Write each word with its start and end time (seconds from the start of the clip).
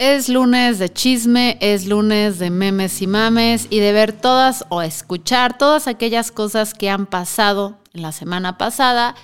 Es 0.00 0.30
lunes 0.30 0.78
de 0.78 0.90
chisme, 0.90 1.58
es 1.60 1.84
lunes 1.84 2.38
de 2.38 2.48
memes 2.48 3.02
y 3.02 3.06
mames 3.06 3.66
y 3.68 3.80
de 3.80 3.92
ver 3.92 4.14
todas 4.14 4.64
o 4.70 4.80
escuchar 4.80 5.58
todas 5.58 5.86
aquellas 5.86 6.32
cosas 6.32 6.72
que 6.72 6.88
han 6.88 7.04
pasado 7.04 7.76
en 7.92 8.00
la 8.00 8.10
semana 8.10 8.56
pasada 8.56 9.14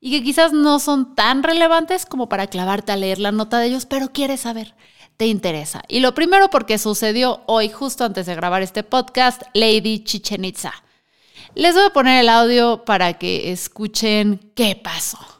y 0.00 0.10
que 0.10 0.24
quizás 0.24 0.52
no 0.52 0.80
son 0.80 1.14
tan 1.14 1.44
relevantes 1.44 2.04
como 2.04 2.28
para 2.28 2.48
clavarte 2.48 2.90
a 2.90 2.96
leer 2.96 3.20
la 3.20 3.30
nota 3.30 3.60
de 3.60 3.68
ellos, 3.68 3.86
pero 3.86 4.10
quieres 4.10 4.40
saber, 4.40 4.74
te 5.16 5.28
interesa. 5.28 5.82
Y 5.86 6.00
lo 6.00 6.16
primero 6.16 6.50
porque 6.50 6.78
sucedió 6.78 7.44
hoy, 7.46 7.68
justo 7.68 8.04
antes 8.04 8.26
de 8.26 8.34
grabar 8.34 8.62
este 8.62 8.82
podcast, 8.82 9.42
Lady 9.54 10.02
Chichen 10.02 10.44
Itza. 10.44 10.72
Les 11.54 11.76
voy 11.76 11.84
a 11.84 11.90
poner 11.90 12.20
el 12.20 12.28
audio 12.28 12.84
para 12.84 13.18
que 13.18 13.52
escuchen 13.52 14.50
qué 14.56 14.74
pasó. 14.74 15.33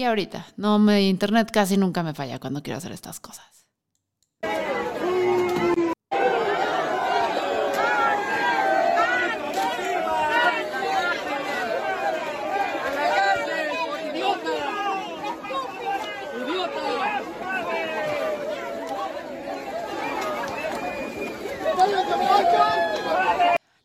Y 0.00 0.04
ahorita, 0.04 0.46
no 0.56 0.78
me 0.78 1.02
internet 1.02 1.50
casi 1.52 1.76
nunca 1.76 2.02
me 2.02 2.14
falla 2.14 2.38
cuando 2.38 2.62
quiero 2.62 2.78
hacer 2.78 2.90
estas 2.90 3.20
cosas. 3.20 3.66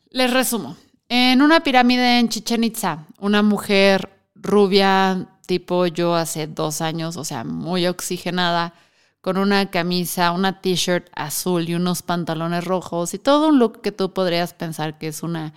Les 0.08 0.32
resumo. 0.32 0.78
En 1.10 1.42
una 1.42 1.60
pirámide 1.60 2.20
en 2.20 2.30
Chichen 2.30 2.64
Itza, 2.64 3.04
una 3.18 3.42
mujer 3.42 4.08
rubia, 4.34 5.35
tipo 5.46 5.86
yo 5.86 6.14
hace 6.14 6.46
dos 6.46 6.80
años, 6.80 7.16
o 7.16 7.24
sea, 7.24 7.44
muy 7.44 7.86
oxigenada, 7.86 8.74
con 9.26 9.38
una 9.38 9.70
camisa, 9.70 10.30
una 10.30 10.60
t-shirt 10.60 11.08
azul 11.12 11.68
y 11.68 11.74
unos 11.74 12.02
pantalones 12.02 12.64
rojos 12.64 13.12
y 13.12 13.18
todo 13.18 13.48
un 13.48 13.58
look 13.58 13.80
que 13.80 13.90
tú 13.90 14.12
podrías 14.12 14.54
pensar 14.54 14.98
que 14.98 15.08
es 15.08 15.24
una 15.24 15.52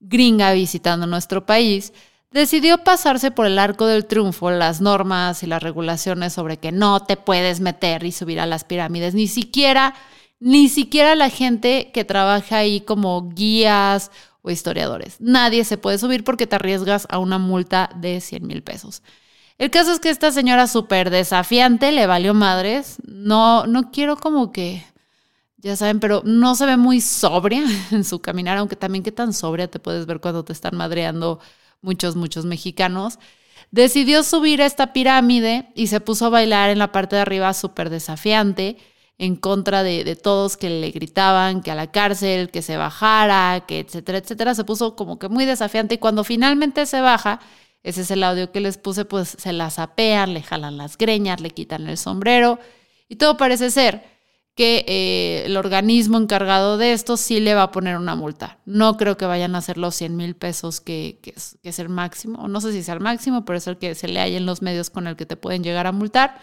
gringa 0.00 0.52
visitando 0.52 1.06
nuestro 1.06 1.44
país, 1.44 1.92
decidió 2.30 2.78
pasarse 2.78 3.30
por 3.30 3.44
el 3.44 3.58
arco 3.58 3.86
del 3.86 4.06
triunfo 4.06 4.50
las 4.50 4.80
normas 4.80 5.42
y 5.42 5.46
las 5.46 5.62
regulaciones 5.62 6.32
sobre 6.32 6.56
que 6.56 6.72
no 6.72 7.00
te 7.00 7.18
puedes 7.18 7.60
meter 7.60 8.02
y 8.04 8.12
subir 8.12 8.40
a 8.40 8.46
las 8.46 8.64
pirámides, 8.64 9.14
ni 9.14 9.28
siquiera, 9.28 9.94
ni 10.40 10.70
siquiera 10.70 11.14
la 11.14 11.28
gente 11.28 11.90
que 11.92 12.04
trabaja 12.04 12.56
ahí 12.56 12.80
como 12.80 13.28
guías 13.30 14.10
o 14.40 14.50
historiadores. 14.50 15.16
Nadie 15.20 15.64
se 15.64 15.76
puede 15.76 15.98
subir 15.98 16.24
porque 16.24 16.46
te 16.46 16.56
arriesgas 16.56 17.06
a 17.10 17.18
una 17.18 17.38
multa 17.38 17.90
de 17.94 18.20
100 18.20 18.46
mil 18.46 18.62
pesos. 18.62 19.02
El 19.58 19.70
caso 19.70 19.92
es 19.92 20.00
que 20.00 20.10
esta 20.10 20.32
señora 20.32 20.66
súper 20.66 21.10
desafiante 21.10 21.92
le 21.92 22.06
valió 22.06 22.34
madres. 22.34 22.98
No, 23.06 23.66
no 23.66 23.90
quiero 23.90 24.16
como 24.16 24.52
que, 24.52 24.84
ya 25.58 25.76
saben, 25.76 26.00
pero 26.00 26.22
no 26.24 26.54
se 26.54 26.66
ve 26.66 26.76
muy 26.76 27.00
sobria 27.00 27.64
en 27.90 28.04
su 28.04 28.20
caminar, 28.20 28.58
aunque 28.58 28.76
también 28.76 29.04
qué 29.04 29.12
tan 29.12 29.32
sobria 29.32 29.68
te 29.68 29.78
puedes 29.78 30.06
ver 30.06 30.20
cuando 30.20 30.44
te 30.44 30.52
están 30.52 30.76
madreando 30.76 31.40
muchos, 31.80 32.16
muchos 32.16 32.44
mexicanos. 32.44 33.18
Decidió 33.70 34.22
subir 34.22 34.62
a 34.62 34.66
esta 34.66 34.92
pirámide 34.92 35.70
y 35.74 35.86
se 35.86 36.00
puso 36.00 36.26
a 36.26 36.30
bailar 36.30 36.70
en 36.70 36.78
la 36.78 36.92
parte 36.92 37.16
de 37.16 37.22
arriba 37.22 37.54
súper 37.54 37.90
desafiante 37.90 38.76
en 39.18 39.36
contra 39.36 39.82
de, 39.82 40.04
de, 40.04 40.16
todos 40.16 40.56
que 40.56 40.68
le 40.68 40.90
gritaban 40.90 41.62
que 41.62 41.70
a 41.70 41.74
la 41.74 41.92
cárcel, 41.92 42.50
que 42.50 42.60
se 42.60 42.76
bajara, 42.76 43.64
que 43.66 43.78
etcétera, 43.80 44.18
etcétera. 44.18 44.54
Se 44.54 44.64
puso 44.64 44.96
como 44.96 45.18
que 45.18 45.28
muy 45.28 45.44
desafiante 45.44 45.94
y 45.94 45.98
cuando 45.98 46.24
finalmente 46.24 46.84
se 46.86 47.00
baja, 47.00 47.40
ese 47.82 48.02
es 48.02 48.10
el 48.10 48.22
audio 48.22 48.52
que 48.52 48.60
les 48.60 48.78
puse, 48.78 49.04
pues 49.04 49.36
se 49.38 49.52
la 49.52 49.70
zapean, 49.70 50.34
le 50.34 50.42
jalan 50.42 50.76
las 50.76 50.96
greñas, 50.96 51.40
le 51.40 51.50
quitan 51.50 51.86
el 51.88 51.98
sombrero 51.98 52.58
y 53.08 53.16
todo 53.16 53.36
parece 53.36 53.70
ser 53.70 54.04
que 54.54 54.84
eh, 54.86 55.44
el 55.46 55.56
organismo 55.56 56.18
encargado 56.18 56.76
de 56.76 56.92
esto 56.92 57.16
sí 57.16 57.40
le 57.40 57.54
va 57.54 57.64
a 57.64 57.72
poner 57.72 57.96
una 57.96 58.14
multa. 58.14 58.58
No 58.66 58.98
creo 58.98 59.16
que 59.16 59.24
vayan 59.24 59.54
a 59.54 59.62
ser 59.62 59.78
los 59.78 59.94
100 59.94 60.16
mil 60.16 60.36
pesos 60.36 60.80
que, 60.80 61.18
es, 61.34 61.78
el 61.78 61.88
máximo, 61.88 62.46
no 62.48 62.60
sé 62.60 62.72
si 62.72 62.78
es 62.78 62.88
el 62.88 63.00
máximo, 63.00 63.44
pero 63.44 63.56
es 63.56 63.66
el 63.66 63.78
que 63.78 63.94
se 63.94 64.08
le 64.08 64.20
hay 64.20 64.36
en 64.36 64.44
los 64.44 64.60
medios 64.60 64.90
con 64.90 65.06
el 65.06 65.16
que 65.16 65.26
te 65.26 65.36
pueden 65.36 65.64
llegar 65.64 65.86
a 65.86 65.92
multar 65.92 66.38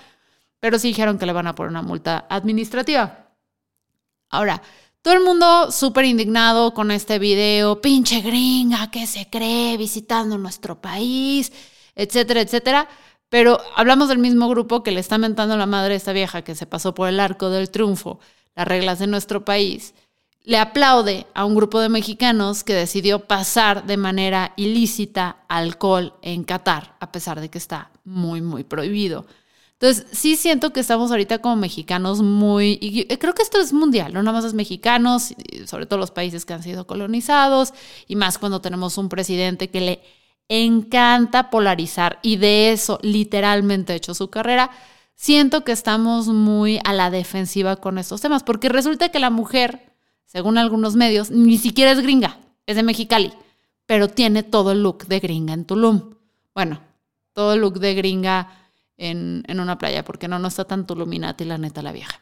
pero 0.59 0.77
sí 0.79 0.89
dijeron 0.89 1.17
que 1.17 1.25
le 1.25 1.33
van 1.33 1.47
a 1.47 1.55
poner 1.55 1.71
una 1.71 1.81
multa 1.81 2.25
administrativa. 2.29 3.29
Ahora, 4.29 4.61
todo 5.09 5.17
el 5.17 5.25
mundo 5.25 5.71
súper 5.71 6.05
indignado 6.05 6.71
con 6.75 6.91
este 6.91 7.17
video, 7.17 7.81
pinche 7.81 8.21
gringa, 8.21 8.91
¿qué 8.91 9.07
se 9.07 9.27
cree 9.27 9.75
visitando 9.75 10.37
nuestro 10.37 10.79
país? 10.79 11.51
Etcétera, 11.95 12.41
etcétera. 12.41 12.87
Pero 13.27 13.57
hablamos 13.75 14.09
del 14.09 14.19
mismo 14.19 14.47
grupo 14.49 14.83
que 14.83 14.91
le 14.91 14.99
está 14.99 15.17
mentando 15.17 15.57
la 15.57 15.65
madre 15.65 15.95
a 15.95 15.97
esta 15.97 16.13
vieja 16.13 16.43
que 16.43 16.53
se 16.53 16.67
pasó 16.67 16.93
por 16.93 17.09
el 17.09 17.19
arco 17.19 17.49
del 17.49 17.71
triunfo, 17.71 18.19
las 18.55 18.67
reglas 18.67 18.99
de 18.99 19.07
nuestro 19.07 19.43
país. 19.43 19.95
Le 20.43 20.59
aplaude 20.59 21.25
a 21.33 21.43
un 21.43 21.55
grupo 21.55 21.79
de 21.79 21.89
mexicanos 21.89 22.63
que 22.63 22.75
decidió 22.75 23.25
pasar 23.25 23.87
de 23.87 23.97
manera 23.97 24.53
ilícita 24.57 25.37
alcohol 25.47 26.13
en 26.21 26.43
Qatar, 26.43 26.97
a 26.99 27.11
pesar 27.11 27.41
de 27.41 27.49
que 27.49 27.57
está 27.57 27.89
muy, 28.03 28.43
muy 28.43 28.63
prohibido. 28.63 29.25
Entonces, 29.81 30.07
sí 30.11 30.35
siento 30.35 30.73
que 30.73 30.81
estamos 30.81 31.09
ahorita 31.09 31.39
como 31.39 31.55
mexicanos 31.55 32.21
muy, 32.21 32.77
y 32.81 33.05
creo 33.15 33.33
que 33.33 33.43
esto 33.43 33.61
es 33.61 33.71
mundial, 33.71 34.13
no 34.13 34.21
nada 34.21 34.37
más 34.37 34.43
es 34.43 34.53
mexicanos, 34.53 35.33
sobre 35.65 35.85
todo 35.85 35.97
los 35.97 36.11
países 36.11 36.45
que 36.45 36.53
han 36.53 36.63
sido 36.63 36.85
colonizados, 36.85 37.73
y 38.05 38.17
más 38.17 38.37
cuando 38.37 38.59
tenemos 38.59 38.97
un 38.97 39.07
presidente 39.07 39.69
que 39.69 39.79
le 39.79 40.01
encanta 40.49 41.49
polarizar 41.49 42.19
y 42.23 42.35
de 42.35 42.73
eso 42.73 42.99
literalmente 43.03 43.93
ha 43.93 43.95
hecho 43.95 44.13
su 44.13 44.29
carrera. 44.29 44.69
Siento 45.15 45.63
que 45.63 45.71
estamos 45.71 46.27
muy 46.27 46.81
a 46.83 46.91
la 46.91 47.09
defensiva 47.09 47.77
con 47.77 47.99
estos 47.99 48.19
temas, 48.19 48.43
porque 48.43 48.67
resulta 48.67 49.09
que 49.09 49.19
la 49.19 49.29
mujer, 49.29 49.93
según 50.25 50.57
algunos 50.57 50.97
medios, 50.97 51.31
ni 51.31 51.57
siquiera 51.57 51.91
es 51.91 52.01
gringa, 52.01 52.37
es 52.65 52.75
de 52.75 52.83
Mexicali, 52.83 53.31
pero 53.85 54.09
tiene 54.09 54.43
todo 54.43 54.73
el 54.73 54.83
look 54.83 55.07
de 55.07 55.21
gringa 55.21 55.53
en 55.53 55.63
Tulum. 55.63 56.15
Bueno, 56.53 56.81
todo 57.31 57.53
el 57.53 57.61
look 57.61 57.79
de 57.79 57.93
gringa 57.93 58.58
en, 58.99 59.59
una 59.59 59.77
playa, 59.77 60.03
porque 60.03 60.27
no, 60.27 60.37
no 60.37 60.47
está 60.47 60.65
tan 60.65 60.85
Tuluminati, 60.85 61.45
la 61.45 61.57
neta, 61.57 61.81
la 61.81 61.91
vieja. 61.91 62.19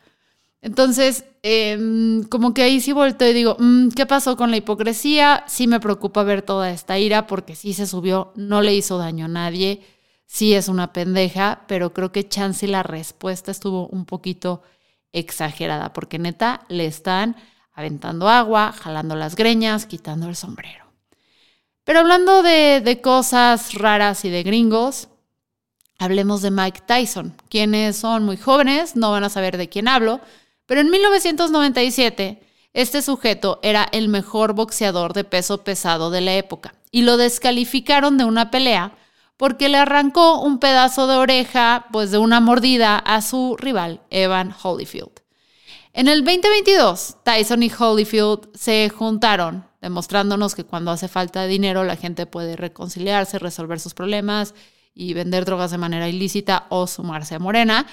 Entonces, 0.62 1.26
eh, 1.44 2.22
como 2.30 2.54
que 2.54 2.64
ahí 2.64 2.82
sí 2.82 2.92
volteo 2.92 3.30
y 3.30 3.34
digo, 3.34 3.58
mmm, 3.60 3.90
¿qué 3.90 4.06
pasó 4.06 4.38
con 4.38 4.52
la 4.52 4.58
hipocresía? 4.58 5.44
Sí 5.48 5.68
me 5.68 5.80
preocupa 5.80 6.24
ver 6.24 6.42
toda 6.42 6.72
esta 6.72 6.98
ira 6.98 7.28
porque 7.28 7.56
sí 7.56 7.74
se 7.74 7.88
subió, 7.88 8.32
no 8.36 8.62
le 8.62 8.74
hizo 8.76 8.98
daño 8.98 9.26
a 9.26 9.30
nadie, 9.30 9.82
sí 10.26 10.54
es 10.54 10.68
una 10.68 10.94
pendeja, 10.94 11.64
pero 11.68 11.94
creo 11.94 12.12
que 12.12 12.28
chance 12.28 12.68
la 12.68 12.84
respuesta 12.84 13.52
estuvo 13.52 13.88
un 13.88 14.06
poquito 14.06 14.62
exagerada, 15.12 15.94
porque 15.94 16.20
neta 16.20 16.62
le 16.70 16.86
están 16.86 17.36
aventando 17.74 18.28
agua, 18.28 18.72
jalando 18.72 19.16
las 19.16 19.36
greñas, 19.36 19.86
quitando 19.86 20.28
el 20.28 20.36
sombrero. 20.36 20.86
Pero 21.84 22.00
hablando 22.00 22.44
de, 22.44 22.82
de 22.84 23.02
cosas 23.02 23.74
raras 23.76 24.26
y 24.26 24.30
de 24.30 24.44
gringos, 24.44 25.10
hablemos 25.98 26.42
de 26.42 26.52
Mike 26.52 26.82
Tyson. 26.86 27.36
Quienes 27.50 27.98
son 27.98 28.24
muy 28.24 28.38
jóvenes 28.38 28.96
no 28.96 29.12
van 29.12 29.24
a 29.24 29.30
saber 29.30 29.58
de 29.58 29.70
quién 29.70 29.88
hablo, 29.88 30.22
pero 30.66 30.82
en 30.82 30.90
1997 30.90 32.42
este 32.74 33.02
sujeto 33.02 33.60
era 33.64 33.88
el 33.92 34.08
mejor 34.08 34.54
boxeador 34.54 35.14
de 35.14 35.24
peso 35.24 35.64
pesado 35.64 36.12
de 36.12 36.22
la 36.22 36.36
época 36.36 36.76
y 36.92 37.02
lo 37.02 37.18
descalificaron 37.18 38.18
de 38.18 38.26
una 38.26 38.52
pelea 38.52 38.96
porque 39.38 39.70
le 39.70 39.78
arrancó 39.78 40.42
un 40.42 40.60
pedazo 40.60 41.08
de 41.08 41.16
oreja, 41.16 41.88
pues 41.92 42.12
de 42.12 42.18
una 42.18 42.40
mordida 42.40 42.98
a 42.98 43.22
su 43.22 43.56
rival, 43.58 44.02
Evan 44.10 44.54
Holyfield. 44.62 45.22
En 45.94 46.08
el 46.08 46.24
2022, 46.24 47.18
Tyson 47.24 47.64
y 47.64 47.72
Holyfield 47.72 48.50
se 48.56 48.90
juntaron, 48.90 49.66
demostrándonos 49.82 50.54
que 50.54 50.64
cuando 50.64 50.92
hace 50.92 51.08
falta 51.08 51.46
dinero 51.46 51.84
la 51.84 51.96
gente 51.96 52.26
puede 52.26 52.56
reconciliarse, 52.56 53.40
resolver 53.40 53.80
sus 53.80 53.94
problemas 53.94 54.54
y 54.98 55.14
vender 55.14 55.46
drogas 55.46 55.72
de 55.72 55.78
manera 55.78 56.10
ilícita 56.10 56.66
o 56.70 56.88
sumarse 56.88 57.36
a 57.36 57.40
Morena, 57.40 57.86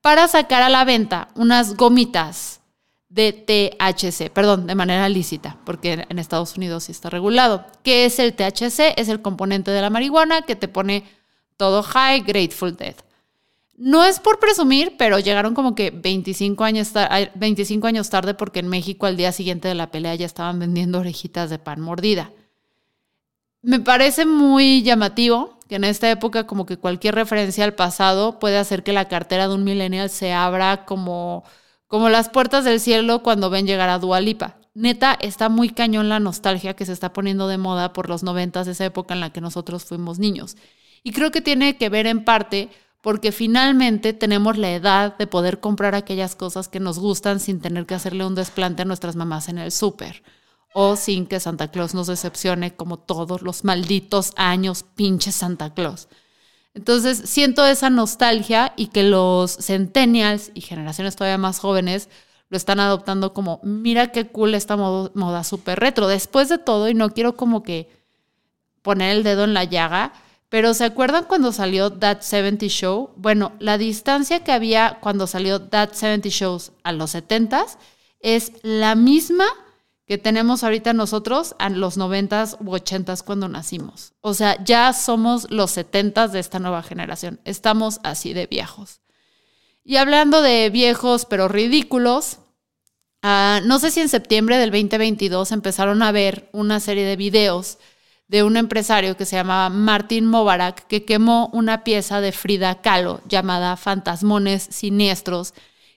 para 0.00 0.28
sacar 0.28 0.62
a 0.62 0.68
la 0.68 0.84
venta 0.84 1.28
unas 1.34 1.76
gomitas 1.76 2.60
de 3.08 3.32
THC, 3.32 4.30
perdón, 4.30 4.66
de 4.66 4.74
manera 4.74 5.08
lícita, 5.08 5.56
porque 5.64 6.06
en 6.08 6.18
Estados 6.18 6.56
Unidos 6.56 6.84
sí 6.84 6.92
está 6.92 7.08
regulado. 7.08 7.64
¿Qué 7.82 8.04
es 8.04 8.18
el 8.18 8.34
THC? 8.34 8.94
Es 8.96 9.08
el 9.08 9.22
componente 9.22 9.70
de 9.70 9.80
la 9.80 9.90
marihuana 9.90 10.42
que 10.42 10.56
te 10.56 10.68
pone 10.68 11.04
todo 11.56 11.82
high, 11.82 12.20
grateful 12.20 12.76
dead. 12.76 12.94
No 13.76 14.04
es 14.04 14.18
por 14.18 14.40
presumir, 14.40 14.96
pero 14.98 15.20
llegaron 15.20 15.54
como 15.54 15.74
que 15.74 15.90
25 15.90 16.64
años, 16.64 16.92
25 17.36 17.86
años 17.86 18.10
tarde 18.10 18.34
porque 18.34 18.58
en 18.58 18.68
México 18.68 19.06
al 19.06 19.16
día 19.16 19.32
siguiente 19.32 19.68
de 19.68 19.74
la 19.74 19.90
pelea 19.90 20.16
ya 20.16 20.26
estaban 20.26 20.58
vendiendo 20.58 20.98
orejitas 20.98 21.48
de 21.48 21.58
pan 21.58 21.80
mordida. 21.80 22.32
Me 23.62 23.80
parece 23.80 24.26
muy 24.26 24.82
llamativo 24.82 25.57
que 25.68 25.76
en 25.76 25.84
esta 25.84 26.10
época 26.10 26.46
como 26.46 26.66
que 26.66 26.78
cualquier 26.78 27.14
referencia 27.14 27.64
al 27.64 27.74
pasado 27.74 28.38
puede 28.38 28.58
hacer 28.58 28.82
que 28.82 28.92
la 28.92 29.08
cartera 29.08 29.48
de 29.48 29.54
un 29.54 29.64
millennial 29.64 30.10
se 30.10 30.32
abra 30.32 30.84
como 30.84 31.44
como 31.88 32.10
las 32.10 32.28
puertas 32.28 32.64
del 32.64 32.80
cielo 32.80 33.22
cuando 33.22 33.50
ven 33.50 33.66
llegar 33.66 33.88
a 33.88 33.98
Dualipa. 33.98 34.58
Neta, 34.74 35.16
está 35.20 35.48
muy 35.48 35.70
cañón 35.70 36.08
la 36.08 36.20
nostalgia 36.20 36.76
que 36.76 36.86
se 36.86 36.92
está 36.92 37.12
poniendo 37.12 37.48
de 37.48 37.58
moda 37.58 37.92
por 37.92 38.08
los 38.08 38.22
noventas, 38.22 38.68
esa 38.68 38.84
época 38.84 39.14
en 39.14 39.20
la 39.20 39.30
que 39.30 39.40
nosotros 39.40 39.84
fuimos 39.84 40.18
niños. 40.18 40.56
Y 41.02 41.12
creo 41.12 41.30
que 41.30 41.40
tiene 41.40 41.76
que 41.76 41.88
ver 41.88 42.06
en 42.06 42.24
parte 42.24 42.68
porque 43.00 43.32
finalmente 43.32 44.12
tenemos 44.12 44.58
la 44.58 44.70
edad 44.70 45.16
de 45.16 45.26
poder 45.26 45.60
comprar 45.60 45.94
aquellas 45.94 46.36
cosas 46.36 46.68
que 46.68 46.80
nos 46.80 46.98
gustan 46.98 47.40
sin 47.40 47.60
tener 47.60 47.86
que 47.86 47.94
hacerle 47.94 48.26
un 48.26 48.34
desplante 48.34 48.82
a 48.82 48.84
nuestras 48.84 49.16
mamás 49.16 49.48
en 49.48 49.58
el 49.58 49.72
súper. 49.72 50.22
O 50.80 50.94
sin 50.94 51.26
que 51.26 51.40
Santa 51.40 51.72
Claus 51.72 51.92
nos 51.92 52.06
decepcione 52.06 52.76
como 52.76 53.00
todos 53.00 53.42
los 53.42 53.64
malditos 53.64 54.32
años 54.36 54.84
pinche 54.94 55.32
Santa 55.32 55.74
Claus. 55.74 56.06
Entonces 56.72 57.20
siento 57.24 57.66
esa 57.66 57.90
nostalgia 57.90 58.74
y 58.76 58.86
que 58.86 59.02
los 59.02 59.56
centennials 59.56 60.52
y 60.54 60.60
generaciones 60.60 61.16
todavía 61.16 61.36
más 61.36 61.58
jóvenes 61.58 62.08
lo 62.48 62.56
están 62.56 62.78
adoptando 62.78 63.34
como, 63.34 63.58
mira 63.64 64.12
qué 64.12 64.28
cool 64.28 64.54
esta 64.54 64.76
moda, 64.76 65.42
súper 65.42 65.80
retro. 65.80 66.06
Después 66.06 66.48
de 66.48 66.58
todo, 66.58 66.88
y 66.88 66.94
no 66.94 67.10
quiero 67.10 67.34
como 67.34 67.64
que 67.64 67.90
poner 68.82 69.16
el 69.16 69.24
dedo 69.24 69.42
en 69.42 69.54
la 69.54 69.64
llaga, 69.64 70.12
pero 70.48 70.74
¿se 70.74 70.84
acuerdan 70.84 71.24
cuando 71.24 71.50
salió 71.50 71.92
That 71.92 72.20
70 72.20 72.66
Show? 72.66 73.10
Bueno, 73.16 73.50
la 73.58 73.78
distancia 73.78 74.44
que 74.44 74.52
había 74.52 74.98
cuando 75.00 75.26
salió 75.26 75.60
That 75.60 75.94
70 75.94 76.28
Shows 76.28 76.70
a 76.84 76.92
los 76.92 77.16
70s 77.16 77.78
es 78.20 78.52
la 78.62 78.94
misma 78.94 79.46
que 80.08 80.16
tenemos 80.16 80.64
ahorita 80.64 80.94
nosotros 80.94 81.54
a 81.58 81.68
los 81.68 81.98
90s 81.98 82.56
u 82.60 82.70
80s 82.70 83.22
cuando 83.22 83.46
nacimos. 83.46 84.14
O 84.22 84.32
sea, 84.32 84.56
ya 84.64 84.94
somos 84.94 85.50
los 85.50 85.76
70s 85.76 86.30
de 86.30 86.40
esta 86.40 86.58
nueva 86.58 86.82
generación. 86.82 87.40
Estamos 87.44 88.00
así 88.02 88.32
de 88.32 88.46
viejos. 88.46 89.02
Y 89.84 89.96
hablando 89.96 90.40
de 90.40 90.70
viejos 90.70 91.26
pero 91.26 91.46
ridículos, 91.46 92.38
ah, 93.22 93.60
no 93.66 93.78
sé 93.78 93.90
si 93.90 94.00
en 94.00 94.08
septiembre 94.08 94.56
del 94.56 94.70
2022 94.70 95.52
empezaron 95.52 96.00
a 96.02 96.10
ver 96.10 96.48
una 96.52 96.80
serie 96.80 97.04
de 97.04 97.16
videos 97.16 97.76
de 98.28 98.42
un 98.42 98.56
empresario 98.56 99.14
que 99.14 99.26
se 99.26 99.36
llamaba 99.36 99.68
Martin 99.68 100.24
Mobarak 100.24 100.86
que 100.86 101.04
quemó 101.04 101.50
una 101.52 101.84
pieza 101.84 102.22
de 102.22 102.32
Frida 102.32 102.80
Kahlo 102.80 103.20
llamada 103.28 103.76
Fantasmones 103.76 104.62
Siniestros 104.70 105.52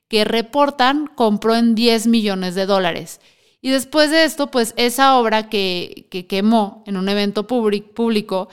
que 0.10 0.26
reportan 0.26 1.08
compró 1.08 1.56
en 1.56 1.76
10 1.76 2.08
millones 2.08 2.56
de 2.56 2.66
dólares. 2.66 3.22
Y 3.62 3.70
después 3.70 4.10
de 4.10 4.24
esto, 4.24 4.50
pues 4.50 4.74
esa 4.76 5.18
obra 5.18 5.48
que, 5.48 6.08
quemó 6.28 6.84
en 6.88 6.98
un 6.98 7.08
evento 7.10 7.46
público 7.46 8.50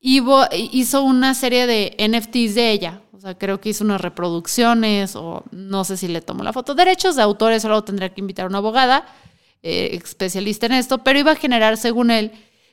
hizo 0.00 1.02
una 1.02 1.34
serie 1.34 1.66
de 1.66 1.96
NFTs 1.98 2.54
de 2.54 2.70
ella. 2.70 3.02
O 3.12 3.20
sea, 3.20 3.36
creo 3.36 3.60
que 3.60 3.70
hizo 3.70 3.84
unas 3.84 4.00
reproducciones 4.00 5.16
o 5.16 5.44
no 5.50 5.84
sé 5.84 5.96
si 5.96 6.08
le 6.08 6.20
tomó 6.20 6.42
la 6.42 6.52
foto. 6.52 6.74
Derechos 6.74 7.16
de 7.16 7.22
autores, 7.22 7.62
solo 7.62 7.84
tendría 7.84 8.12
que 8.12 8.20
invitar 8.20 8.46
a 8.46 8.48
una 8.48 8.58
abogada 8.58 9.06
eh, 9.62 9.98
especialista 10.02 10.66
en 10.66 10.72
esto, 10.72 10.98
pero 10.98 11.18
iba 11.18 11.32
a 11.32 11.36
generar, 11.36 11.76
según 11.76 12.10
él, 12.10 12.32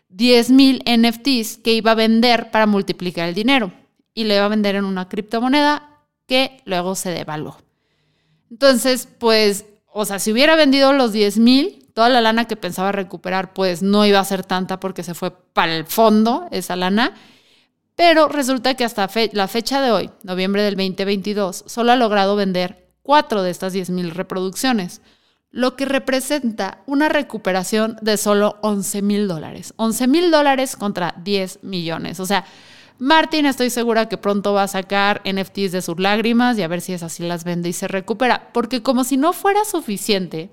10 0.10 0.52
mil 0.52 0.84
NFTs 0.86 1.58
que 1.58 1.74
iba 1.74 1.92
a 1.92 1.96
vender 1.96 2.52
para 2.52 2.66
multiplicar 2.66 3.28
el 3.30 3.36
dinero. 3.36 3.72
Y 4.14 4.26
le 4.26 4.36
iba 4.36 4.46
a 4.46 4.50
vender 4.50 4.76
en 4.76 4.86
una 4.86 5.10
criptomoneda 5.10 6.06
que 6.28 6.62
luego 6.66 6.96
se 6.96 7.12
devaluó. 7.12 7.58
Entonces, 8.50 9.08
pues 9.20 9.66
o 10.00 10.06
sea, 10.06 10.20
si 10.20 10.32
hubiera 10.32 10.56
vendido 10.56 10.94
los 10.94 11.12
10 11.12 11.40
mil, 11.40 11.90
toda 11.96 12.08
la 12.10 12.22
lana 12.22 12.46
que 12.46 12.56
pensaba 12.56 12.92
recuperar, 12.92 13.54
pues 13.56 13.82
no 13.82 14.06
iba 14.06 14.20
a 14.20 14.26
ser 14.26 14.46
tanta 14.46 14.80
porque 14.80 15.02
se 15.02 15.16
fue 15.16 15.32
para 15.32 15.76
el 15.76 15.86
fondo 15.86 16.48
esa 16.52 16.76
lana. 16.76 17.16
Pero 17.96 18.28
resulta 18.28 18.76
que 18.76 18.86
hasta 18.86 19.10
la 19.32 19.48
fecha 19.48 19.82
de 19.82 19.90
hoy, 19.90 20.12
noviembre 20.22 20.62
del 20.62 20.76
2022, 20.76 21.64
solo 21.66 21.92
ha 21.92 21.96
logrado 21.96 22.36
vender 22.36 22.92
cuatro 23.02 23.42
de 23.42 23.50
estas 23.50 23.74
10 23.74 23.90
mil 23.90 24.12
reproducciones, 24.12 25.02
lo 25.50 25.76
que 25.76 25.86
representa 25.86 26.84
una 26.86 27.10
recuperación 27.10 27.98
de 28.04 28.18
solo 28.18 28.60
11 28.62 29.02
mil 29.02 29.28
dólares. 29.28 29.74
11 29.78 30.08
mil 30.08 30.30
dólares 30.30 30.76
contra 30.76 31.16
10 31.24 31.64
millones. 31.64 32.20
O 32.20 32.28
sea, 32.28 32.46
Martin 33.00 33.46
estoy 33.46 33.70
segura 33.70 34.10
que 34.10 34.18
pronto 34.18 34.54
va 34.54 34.64
a 34.64 34.68
sacar 34.68 35.22
NFTs 35.24 35.72
de 35.72 35.82
sus 35.82 36.00
lágrimas 36.00 36.58
y 36.58 36.64
a 36.64 36.68
ver 36.68 36.82
si 36.82 36.94
es 36.94 37.04
así 37.04 37.24
las 37.24 37.44
vende 37.44 37.70
y 37.70 37.74
se 37.74 37.88
recupera. 37.88 38.50
Porque 38.54 38.82
como 38.82 39.04
si 39.04 39.18
no 39.18 39.34
fuera 39.34 39.66
suficiente, 39.66 40.50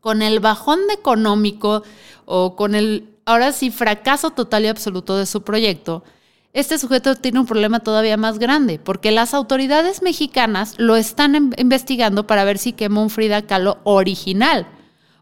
con 0.00 0.22
el 0.22 0.40
bajón 0.40 0.80
económico 0.92 1.82
o 2.24 2.56
con 2.56 2.74
el, 2.74 3.10
ahora 3.26 3.52
sí, 3.52 3.70
fracaso 3.70 4.30
total 4.30 4.64
y 4.64 4.68
absoluto 4.68 5.18
de 5.18 5.26
su 5.26 5.42
proyecto, 5.42 6.04
este 6.54 6.78
sujeto 6.78 7.16
tiene 7.16 7.40
un 7.40 7.46
problema 7.46 7.80
todavía 7.80 8.16
más 8.16 8.38
grande, 8.38 8.78
porque 8.78 9.10
las 9.10 9.34
autoridades 9.34 10.00
mexicanas 10.00 10.74
lo 10.78 10.96
están 10.96 11.52
investigando 11.58 12.26
para 12.26 12.44
ver 12.44 12.56
si 12.56 12.72
quemó 12.72 13.02
un 13.02 13.10
Frida 13.10 13.42
Kahlo 13.42 13.78
original. 13.84 14.66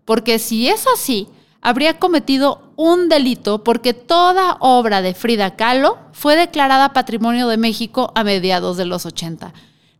Porque 0.04 0.38
si 0.38 0.68
es 0.68 0.84
así, 0.94 1.26
habría 1.64 1.98
cometido 1.98 2.72
un 2.76 3.08
delito 3.08 3.64
porque 3.64 3.94
toda 3.94 4.58
obra 4.60 5.02
de 5.02 5.14
Frida 5.14 5.56
Kahlo 5.56 5.98
fue 6.12 6.36
declarada 6.36 6.92
Patrimonio 6.92 7.48
de 7.48 7.56
México 7.56 8.12
a 8.14 8.22
mediados 8.22 8.76
de 8.76 8.84
los 8.84 9.06
80. 9.06 9.52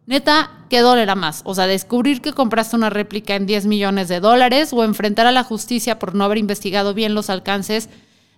Neta, 0.07 0.51
¿qué 0.69 0.81
dólar 0.81 1.17
más? 1.17 1.41
O 1.45 1.55
sea, 1.55 1.67
descubrir 1.67 2.21
que 2.21 2.35
compraste 2.35 2.77
una 2.77 2.91
réplica 2.91 3.35
en 3.35 3.47
10 3.47 3.65
millones 3.65 4.09
de 4.09 4.21
dólares 4.21 4.73
o 4.75 4.85
enfrentar 4.85 5.27
a 5.27 5.33
la 5.33 5.43
justicia 5.43 5.99
por 5.99 6.15
no 6.15 6.25
haber 6.25 6.39
investigado 6.39 6.93
bien 6.93 7.15
los 7.15 7.31
alcances 7.31 7.89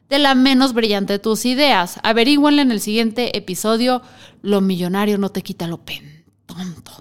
de 0.09 0.21
la 0.21 0.37
menos 0.37 0.73
brillante 0.73 1.15
de 1.15 1.19
tus 1.19 1.45
ideas. 1.45 1.99
Averígüenle 2.05 2.63
en 2.63 2.71
el 2.71 2.81
siguiente 2.81 3.37
episodio. 3.37 4.03
Lo 4.41 4.61
millonario 4.61 5.19
no 5.19 5.31
te 5.31 5.43
quita 5.43 5.67
lo 5.67 5.79
pen 5.79 6.25
tonto. 6.47 6.93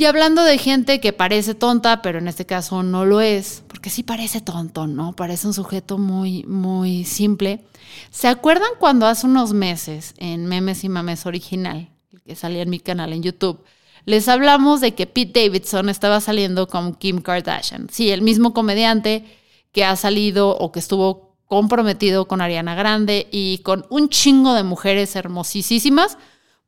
Y 0.00 0.06
hablando 0.06 0.44
de 0.44 0.56
gente 0.56 0.98
que 0.98 1.12
parece 1.12 1.54
tonta, 1.54 2.00
pero 2.00 2.20
en 2.20 2.26
este 2.26 2.46
caso 2.46 2.82
no 2.82 3.04
lo 3.04 3.20
es, 3.20 3.62
porque 3.68 3.90
sí 3.90 4.02
parece 4.02 4.40
tonto, 4.40 4.86
¿no? 4.86 5.12
Parece 5.12 5.46
un 5.46 5.52
sujeto 5.52 5.98
muy, 5.98 6.42
muy 6.44 7.04
simple. 7.04 7.66
¿Se 8.10 8.26
acuerdan 8.26 8.70
cuando 8.78 9.04
hace 9.04 9.26
unos 9.26 9.52
meses 9.52 10.14
en 10.16 10.46
Memes 10.46 10.84
y 10.84 10.88
Mames 10.88 11.26
Original, 11.26 11.90
que 12.24 12.34
salía 12.34 12.62
en 12.62 12.70
mi 12.70 12.80
canal 12.80 13.12
en 13.12 13.22
YouTube, 13.22 13.62
les 14.06 14.26
hablamos 14.28 14.80
de 14.80 14.94
que 14.94 15.06
Pete 15.06 15.44
Davidson 15.44 15.90
estaba 15.90 16.22
saliendo 16.22 16.66
con 16.66 16.94
Kim 16.94 17.20
Kardashian? 17.20 17.90
Sí, 17.90 18.08
el 18.08 18.22
mismo 18.22 18.54
comediante 18.54 19.26
que 19.70 19.84
ha 19.84 19.96
salido 19.96 20.56
o 20.56 20.72
que 20.72 20.78
estuvo 20.78 21.36
comprometido 21.44 22.26
con 22.26 22.40
Ariana 22.40 22.74
Grande 22.74 23.28
y 23.30 23.58
con 23.58 23.84
un 23.90 24.08
chingo 24.08 24.54
de 24.54 24.62
mujeres 24.62 25.14
hermosísimas 25.14 26.16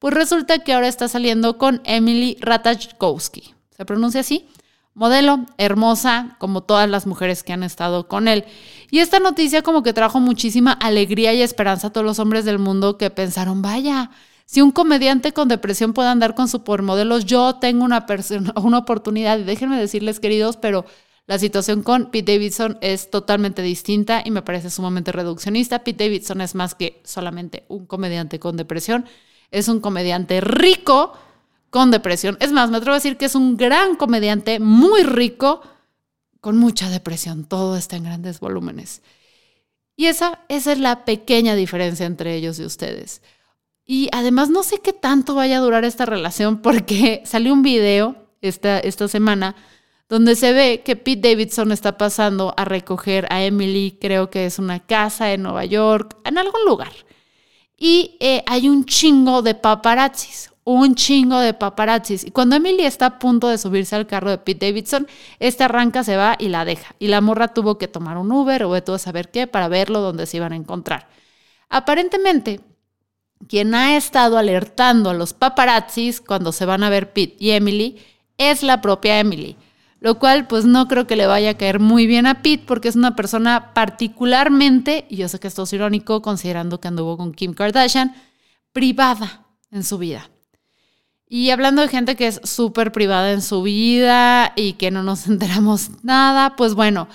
pues 0.02 0.14
resulta 0.14 0.58
que 0.58 0.72
ahora 0.72 0.88
está 0.88 1.06
saliendo 1.06 1.58
con 1.58 1.80
Emily 1.84 2.36
Ratajkowski. 2.40 3.54
¿Se 3.70 3.84
pronuncia 3.84 4.22
así? 4.22 4.48
Modelo, 4.94 5.46
hermosa, 5.58 6.34
como 6.40 6.64
todas 6.64 6.90
las 6.90 7.06
mujeres 7.06 7.44
que 7.44 7.52
han 7.52 7.62
estado 7.62 8.08
con 8.08 8.26
él. 8.26 8.44
Y 8.90 8.98
esta 8.98 9.20
noticia 9.20 9.62
como 9.62 9.84
que 9.84 9.92
trajo 9.92 10.18
muchísima 10.18 10.72
alegría 10.72 11.32
y 11.34 11.42
esperanza 11.42 11.86
a 11.86 11.90
todos 11.92 12.04
los 12.04 12.18
hombres 12.18 12.44
del 12.44 12.58
mundo 12.58 12.98
que 12.98 13.10
pensaron, 13.10 13.62
vaya, 13.62 14.10
si 14.44 14.60
un 14.60 14.72
comediante 14.72 15.32
con 15.32 15.46
depresión 15.46 15.92
puede 15.92 16.08
andar 16.08 16.34
con 16.34 16.48
supermodelos, 16.48 17.24
yo 17.24 17.60
tengo 17.60 17.84
una, 17.84 18.04
una 18.56 18.78
oportunidad. 18.78 19.38
Déjenme 19.38 19.78
decirles, 19.78 20.18
queridos, 20.18 20.56
pero 20.56 20.84
la 21.28 21.38
situación 21.38 21.84
con 21.84 22.10
Pete 22.10 22.32
Davidson 22.32 22.76
es 22.80 23.08
totalmente 23.08 23.62
distinta 23.62 24.20
y 24.24 24.32
me 24.32 24.42
parece 24.42 24.68
sumamente 24.68 25.12
reduccionista. 25.12 25.84
Pete 25.84 26.06
Davidson 26.06 26.40
es 26.40 26.56
más 26.56 26.74
que 26.74 27.00
solamente 27.04 27.66
un 27.68 27.86
comediante 27.86 28.40
con 28.40 28.56
depresión 28.56 29.04
es 29.52 29.68
un 29.68 29.80
comediante 29.80 30.40
rico 30.40 31.12
con 31.70 31.90
depresión. 31.90 32.36
Es 32.40 32.52
más, 32.52 32.70
me 32.70 32.78
atrevo 32.78 32.94
a 32.94 32.98
decir 32.98 33.16
que 33.16 33.26
es 33.26 33.34
un 33.34 33.56
gran 33.56 33.96
comediante, 33.96 34.58
muy 34.58 35.04
rico, 35.04 35.62
con 36.40 36.58
mucha 36.58 36.90
depresión. 36.90 37.44
Todo 37.44 37.76
está 37.76 37.96
en 37.96 38.04
grandes 38.04 38.40
volúmenes. 38.40 39.02
Y 39.96 40.06
esa, 40.06 40.40
es 40.48 40.66
la 40.78 41.04
pequeña 41.04 41.54
diferencia 41.54 42.06
entre 42.06 42.34
ellos 42.34 42.58
y 42.58 42.64
ustedes. 42.64 43.22
Y 43.84 44.08
además 44.12 44.50
no 44.50 44.62
sé 44.62 44.78
qué 44.78 44.92
tanto 44.92 45.34
vaya 45.34 45.58
a 45.58 45.60
durar 45.60 45.84
esta 45.84 46.06
relación 46.06 46.60
porque 46.60 47.22
salió 47.26 47.52
un 47.52 47.62
video 47.62 48.16
esta, 48.40 48.78
esta 48.80 49.06
semana 49.08 49.54
donde 50.08 50.36
se 50.36 50.52
ve 50.52 50.82
que 50.84 50.96
Pete 50.96 51.30
Davidson 51.30 51.72
está 51.72 51.96
pasando 51.96 52.52
a 52.56 52.66
recoger 52.66 53.26
a 53.30 53.44
Emily, 53.44 53.96
creo 53.98 54.28
que 54.28 54.44
es 54.44 54.58
una 54.58 54.80
casa 54.80 55.32
en 55.32 55.42
Nueva 55.42 55.64
York, 55.64 56.18
en 56.24 56.36
algún 56.36 56.64
lugar. 56.66 56.92
Y 57.84 58.16
eh, 58.20 58.44
hay 58.46 58.68
un 58.68 58.84
chingo 58.84 59.42
de 59.42 59.56
paparazzis, 59.56 60.52
un 60.62 60.94
chingo 60.94 61.40
de 61.40 61.52
paparazzis. 61.52 62.22
Y 62.22 62.30
cuando 62.30 62.54
Emily 62.54 62.84
está 62.84 63.06
a 63.06 63.18
punto 63.18 63.48
de 63.48 63.58
subirse 63.58 63.96
al 63.96 64.06
carro 64.06 64.30
de 64.30 64.38
Pete 64.38 64.66
Davidson, 64.66 65.08
este 65.40 65.64
arranca, 65.64 66.04
se 66.04 66.16
va 66.16 66.36
y 66.38 66.46
la 66.46 66.64
deja. 66.64 66.94
Y 67.00 67.08
la 67.08 67.20
morra 67.20 67.48
tuvo 67.48 67.78
que 67.78 67.88
tomar 67.88 68.18
un 68.18 68.30
Uber 68.30 68.62
o 68.62 68.72
de 68.72 68.82
todo 68.82 68.98
saber 68.98 69.32
qué 69.32 69.48
para 69.48 69.66
verlo 69.66 69.98
donde 70.00 70.26
se 70.26 70.36
iban 70.36 70.52
a 70.52 70.56
encontrar. 70.56 71.08
Aparentemente, 71.70 72.60
quien 73.48 73.74
ha 73.74 73.96
estado 73.96 74.38
alertando 74.38 75.10
a 75.10 75.14
los 75.14 75.32
paparazzis 75.32 76.20
cuando 76.20 76.52
se 76.52 76.66
van 76.66 76.84
a 76.84 76.88
ver 76.88 77.12
Pete 77.12 77.34
y 77.40 77.50
Emily 77.50 77.98
es 78.38 78.62
la 78.62 78.80
propia 78.80 79.18
Emily 79.18 79.56
lo 80.02 80.18
cual 80.18 80.48
pues 80.48 80.64
no 80.64 80.88
creo 80.88 81.06
que 81.06 81.14
le 81.14 81.26
vaya 81.26 81.50
a 81.50 81.54
caer 81.56 81.78
muy 81.78 82.08
bien 82.08 82.26
a 82.26 82.42
Pete 82.42 82.64
porque 82.66 82.88
es 82.88 82.96
una 82.96 83.14
persona 83.14 83.72
particularmente, 83.72 85.06
y 85.08 85.16
yo 85.16 85.28
sé 85.28 85.38
que 85.38 85.46
esto 85.46 85.62
es 85.62 85.72
irónico 85.72 86.22
considerando 86.22 86.80
que 86.80 86.88
anduvo 86.88 87.16
con 87.16 87.32
Kim 87.32 87.54
Kardashian, 87.54 88.12
privada 88.72 89.46
en 89.70 89.84
su 89.84 89.98
vida. 89.98 90.28
Y 91.28 91.50
hablando 91.50 91.82
de 91.82 91.88
gente 91.88 92.16
que 92.16 92.26
es 92.26 92.40
súper 92.42 92.90
privada 92.90 93.30
en 93.30 93.42
su 93.42 93.62
vida 93.62 94.52
y 94.56 94.72
que 94.72 94.90
no 94.90 95.04
nos 95.04 95.26
enteramos 95.28 95.90
nada, 96.02 96.56
pues 96.56 96.74
bueno, 96.74 97.06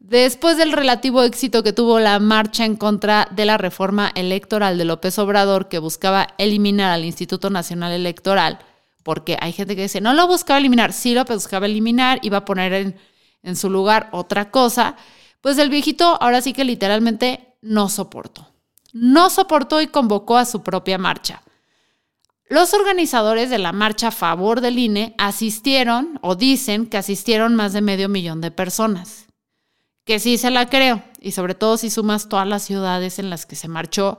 después 0.00 0.56
del 0.56 0.72
relativo 0.72 1.22
éxito 1.22 1.62
que 1.62 1.72
tuvo 1.72 2.00
la 2.00 2.18
marcha 2.18 2.64
en 2.64 2.74
contra 2.74 3.28
de 3.30 3.44
la 3.44 3.56
reforma 3.56 4.10
electoral 4.16 4.78
de 4.78 4.84
López 4.84 5.16
Obrador 5.20 5.68
que 5.68 5.78
buscaba 5.78 6.26
eliminar 6.38 6.90
al 6.90 7.04
Instituto 7.04 7.50
Nacional 7.50 7.92
Electoral, 7.92 8.58
porque 9.02 9.36
hay 9.40 9.52
gente 9.52 9.76
que 9.76 9.82
dice, 9.82 10.00
no 10.00 10.14
lo 10.14 10.26
buscaba 10.26 10.58
eliminar, 10.58 10.92
sí 10.92 11.14
lo 11.14 11.24
buscaba 11.24 11.66
eliminar, 11.66 12.18
iba 12.22 12.38
a 12.38 12.44
poner 12.44 12.72
en, 12.72 12.96
en 13.42 13.56
su 13.56 13.70
lugar 13.70 14.08
otra 14.12 14.50
cosa, 14.50 14.96
pues 15.40 15.58
el 15.58 15.70
viejito 15.70 16.18
ahora 16.22 16.40
sí 16.40 16.52
que 16.52 16.64
literalmente 16.64 17.56
no 17.60 17.88
soportó. 17.88 18.48
No 18.92 19.30
soportó 19.30 19.80
y 19.80 19.86
convocó 19.86 20.36
a 20.36 20.44
su 20.44 20.62
propia 20.62 20.98
marcha. 20.98 21.42
Los 22.48 22.74
organizadores 22.74 23.48
de 23.48 23.58
la 23.58 23.72
marcha 23.72 24.08
a 24.08 24.12
favor 24.12 24.60
del 24.60 24.78
INE 24.78 25.14
asistieron 25.16 26.18
o 26.20 26.34
dicen 26.34 26.86
que 26.86 26.98
asistieron 26.98 27.54
más 27.54 27.72
de 27.72 27.80
medio 27.80 28.10
millón 28.10 28.42
de 28.42 28.50
personas. 28.50 29.26
Que 30.04 30.18
sí 30.18 30.36
se 30.36 30.50
la 30.50 30.68
creo, 30.68 31.02
y 31.18 31.32
sobre 31.32 31.54
todo 31.54 31.78
si 31.78 31.88
sumas 31.88 32.28
todas 32.28 32.46
las 32.46 32.62
ciudades 32.62 33.18
en 33.18 33.30
las 33.30 33.46
que 33.46 33.56
se 33.56 33.68
marchó, 33.68 34.18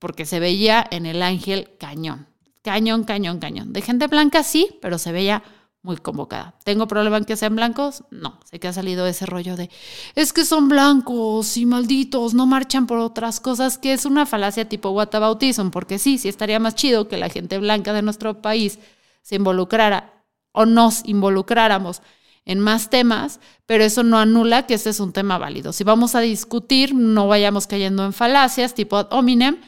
porque 0.00 0.26
se 0.26 0.40
veía 0.40 0.84
en 0.90 1.06
el 1.06 1.22
Ángel 1.22 1.76
Cañón. 1.78 2.31
Cañón, 2.62 3.04
cañón, 3.04 3.38
cañón. 3.38 3.72
De 3.72 3.82
gente 3.82 4.06
blanca 4.06 4.42
sí, 4.42 4.78
pero 4.80 4.98
se 4.98 5.12
veía 5.12 5.42
muy 5.82 5.96
convocada. 5.96 6.54
¿Tengo 6.64 6.86
problema 6.86 7.18
en 7.18 7.24
que 7.24 7.36
sean 7.36 7.56
blancos? 7.56 8.04
No, 8.10 8.38
sé 8.44 8.60
que 8.60 8.68
ha 8.68 8.72
salido 8.72 9.06
ese 9.06 9.26
rollo 9.26 9.56
de, 9.56 9.68
es 10.14 10.32
que 10.32 10.44
son 10.44 10.68
blancos 10.68 11.56
y 11.56 11.66
malditos, 11.66 12.34
no 12.34 12.46
marchan 12.46 12.86
por 12.86 12.98
otras 12.98 13.40
cosas, 13.40 13.78
que 13.78 13.92
es 13.92 14.04
una 14.04 14.24
falacia 14.24 14.68
tipo 14.68 14.90
whataboutism, 14.90 15.70
porque 15.70 15.98
sí, 15.98 16.18
sí 16.18 16.28
estaría 16.28 16.60
más 16.60 16.76
chido 16.76 17.08
que 17.08 17.16
la 17.16 17.28
gente 17.28 17.58
blanca 17.58 17.92
de 17.92 18.02
nuestro 18.02 18.40
país 18.40 18.78
se 19.22 19.36
involucrara 19.36 20.24
o 20.52 20.66
nos 20.66 21.04
involucráramos 21.04 22.02
en 22.44 22.60
más 22.60 22.90
temas, 22.90 23.40
pero 23.66 23.84
eso 23.84 24.02
no 24.02 24.18
anula 24.18 24.66
que 24.66 24.74
ese 24.74 24.90
es 24.90 25.00
un 25.00 25.12
tema 25.12 25.38
válido. 25.38 25.72
Si 25.72 25.84
vamos 25.84 26.14
a 26.14 26.20
discutir, 26.20 26.94
no 26.94 27.28
vayamos 27.28 27.66
cayendo 27.66 28.04
en 28.04 28.12
falacias 28.12 28.74
tipo 28.74 28.96
ad 28.96 29.12
hominem, 29.12 29.60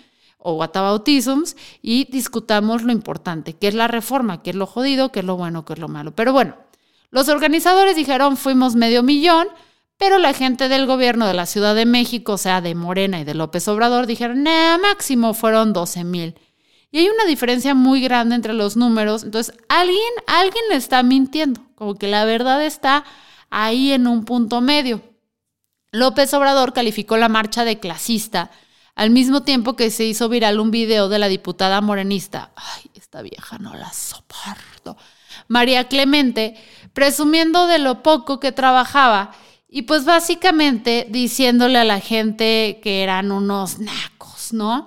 o 0.46 0.52
whataboutisms 0.52 1.56
y 1.80 2.04
discutamos 2.10 2.82
lo 2.82 2.92
importante, 2.92 3.54
qué 3.54 3.66
es 3.66 3.74
la 3.74 3.88
reforma, 3.88 4.42
qué 4.42 4.50
es 4.50 4.56
lo 4.56 4.66
jodido, 4.66 5.10
qué 5.10 5.20
es 5.20 5.24
lo 5.24 5.38
bueno, 5.38 5.64
qué 5.64 5.72
es 5.72 5.78
lo 5.78 5.88
malo. 5.88 6.14
Pero 6.14 6.34
bueno, 6.34 6.54
los 7.10 7.30
organizadores 7.30 7.96
dijeron 7.96 8.36
fuimos 8.36 8.76
medio 8.76 9.02
millón, 9.02 9.48
pero 9.96 10.18
la 10.18 10.34
gente 10.34 10.68
del 10.68 10.86
gobierno 10.86 11.26
de 11.26 11.32
la 11.32 11.46
Ciudad 11.46 11.74
de 11.74 11.86
México, 11.86 12.32
o 12.32 12.38
sea, 12.38 12.60
de 12.60 12.74
Morena 12.74 13.20
y 13.20 13.24
de 13.24 13.32
López 13.32 13.66
Obrador, 13.68 14.06
dijeron, 14.06 14.42
nah, 14.42 14.76
máximo 14.76 15.32
fueron 15.32 15.72
12 15.72 16.04
mil. 16.04 16.34
Y 16.90 16.98
hay 16.98 17.08
una 17.08 17.24
diferencia 17.24 17.74
muy 17.74 18.02
grande 18.02 18.34
entre 18.34 18.52
los 18.52 18.76
números. 18.76 19.24
Entonces, 19.24 19.56
alguien, 19.70 20.12
alguien 20.26 20.64
le 20.68 20.76
está 20.76 21.02
mintiendo, 21.02 21.62
como 21.74 21.94
que 21.94 22.06
la 22.06 22.26
verdad 22.26 22.62
está 22.62 23.04
ahí 23.48 23.92
en 23.92 24.06
un 24.06 24.26
punto 24.26 24.60
medio. 24.60 25.00
López 25.90 26.34
Obrador 26.34 26.74
calificó 26.74 27.16
la 27.16 27.30
marcha 27.30 27.64
de 27.64 27.80
clasista 27.80 28.50
al 28.94 29.10
mismo 29.10 29.42
tiempo 29.42 29.76
que 29.76 29.90
se 29.90 30.04
hizo 30.04 30.28
viral 30.28 30.60
un 30.60 30.70
video 30.70 31.08
de 31.08 31.18
la 31.18 31.28
diputada 31.28 31.80
morenista, 31.80 32.52
ay, 32.56 32.90
esta 32.94 33.22
vieja 33.22 33.58
no 33.58 33.74
la 33.74 33.92
soporto, 33.92 34.96
María 35.48 35.88
Clemente, 35.88 36.56
presumiendo 36.92 37.66
de 37.66 37.78
lo 37.78 38.02
poco 38.02 38.40
que 38.40 38.52
trabajaba 38.52 39.32
y 39.68 39.82
pues 39.82 40.04
básicamente 40.04 41.06
diciéndole 41.10 41.78
a 41.78 41.84
la 41.84 42.00
gente 42.00 42.80
que 42.82 43.02
eran 43.02 43.32
unos 43.32 43.80
nacos, 43.80 44.52
¿no? 44.52 44.86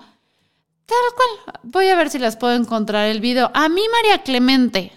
Tal 0.85 0.97
cual, 1.15 1.59
voy 1.63 1.89
a 1.89 1.97
ver 1.97 2.09
si 2.09 2.17
las 2.17 2.37
puedo 2.37 2.53
encontrar 2.53 3.07
el 3.07 3.19
video. 3.19 3.51
A 3.53 3.67
mí 3.67 3.81
María 3.91 4.23
Clemente 4.23 4.93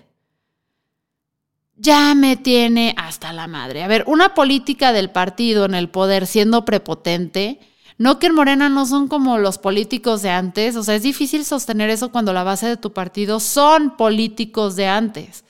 ya 1.74 2.14
me 2.14 2.36
tiene 2.36 2.94
hasta 2.96 3.32
la 3.32 3.48
madre. 3.48 3.82
A 3.82 3.88
ver, 3.88 4.04
una 4.06 4.34
política 4.34 4.92
del 4.92 5.10
partido 5.10 5.64
en 5.64 5.74
el 5.74 5.88
poder 5.88 6.28
siendo 6.28 6.64
prepotente, 6.64 7.58
no 8.00 8.18
que 8.18 8.28
en 8.28 8.34
Morena 8.34 8.70
no 8.70 8.86
son 8.86 9.08
como 9.08 9.36
los 9.36 9.58
políticos 9.58 10.22
de 10.22 10.30
antes, 10.30 10.74
o 10.74 10.82
sea, 10.82 10.94
es 10.94 11.02
difícil 11.02 11.44
sostener 11.44 11.90
eso 11.90 12.10
cuando 12.10 12.32
la 12.32 12.42
base 12.42 12.66
de 12.66 12.78
tu 12.78 12.94
partido 12.94 13.40
son 13.40 13.94
políticos 13.98 14.74
de 14.74 14.88
antes. 14.88 15.44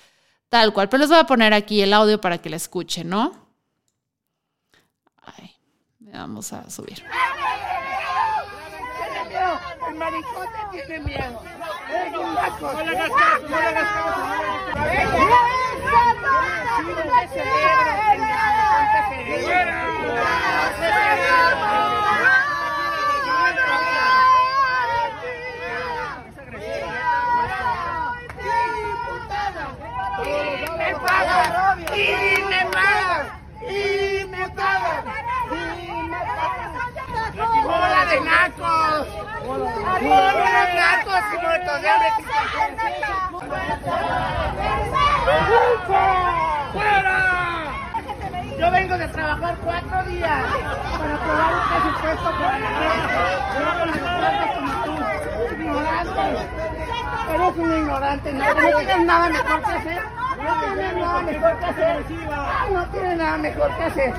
Tal 0.48 0.72
cual, 0.72 0.88
pero 0.88 1.02
les 1.02 1.10
voy 1.10 1.20
a 1.20 1.26
poner 1.26 1.54
aquí 1.54 1.80
el 1.80 1.92
audio 1.92 2.20
para 2.20 2.38
que 2.38 2.50
la 2.50 2.56
escuchen, 2.56 3.08
¿no? 3.08 3.32
Ay, 5.22 5.54
vamos 6.00 6.52
a 6.52 6.68
subir. 6.68 7.04
El 9.86 10.72
tiene 10.72 10.98
miedo. 11.04 11.40
¡Fuera! 46.72 47.59
Yo 48.60 48.70
vengo 48.70 48.98
de 48.98 49.08
trabajar 49.08 49.56
cuatro 49.64 50.02
días 50.04 50.44
para 50.98 51.16
probar 51.16 51.54
un 51.54 51.60
presupuesto 51.70 52.30
para 52.30 52.58
la 52.58 52.70
guerra. 52.78 53.24
como 54.54 54.72
tú, 54.84 54.92
ignorante. 55.54 56.20
Eres 57.32 57.56
un 57.56 57.72
ignorante, 57.78 58.32
no, 58.34 58.44
no 58.44 58.78
tienes 58.78 59.06
nada 59.06 59.28
mejor 59.30 59.62
que 59.62 59.72
hacer. 59.72 60.02
No 60.44 60.74
tiene 60.74 60.92
nada 61.00 61.22
mejor 61.22 61.58
que 61.58 61.64
hacer. 61.64 62.04
No 62.70 62.86
tiene 62.86 63.16
nada 63.16 63.38
mejor 63.38 63.76
que 63.76 63.84
hacer. 63.84 64.14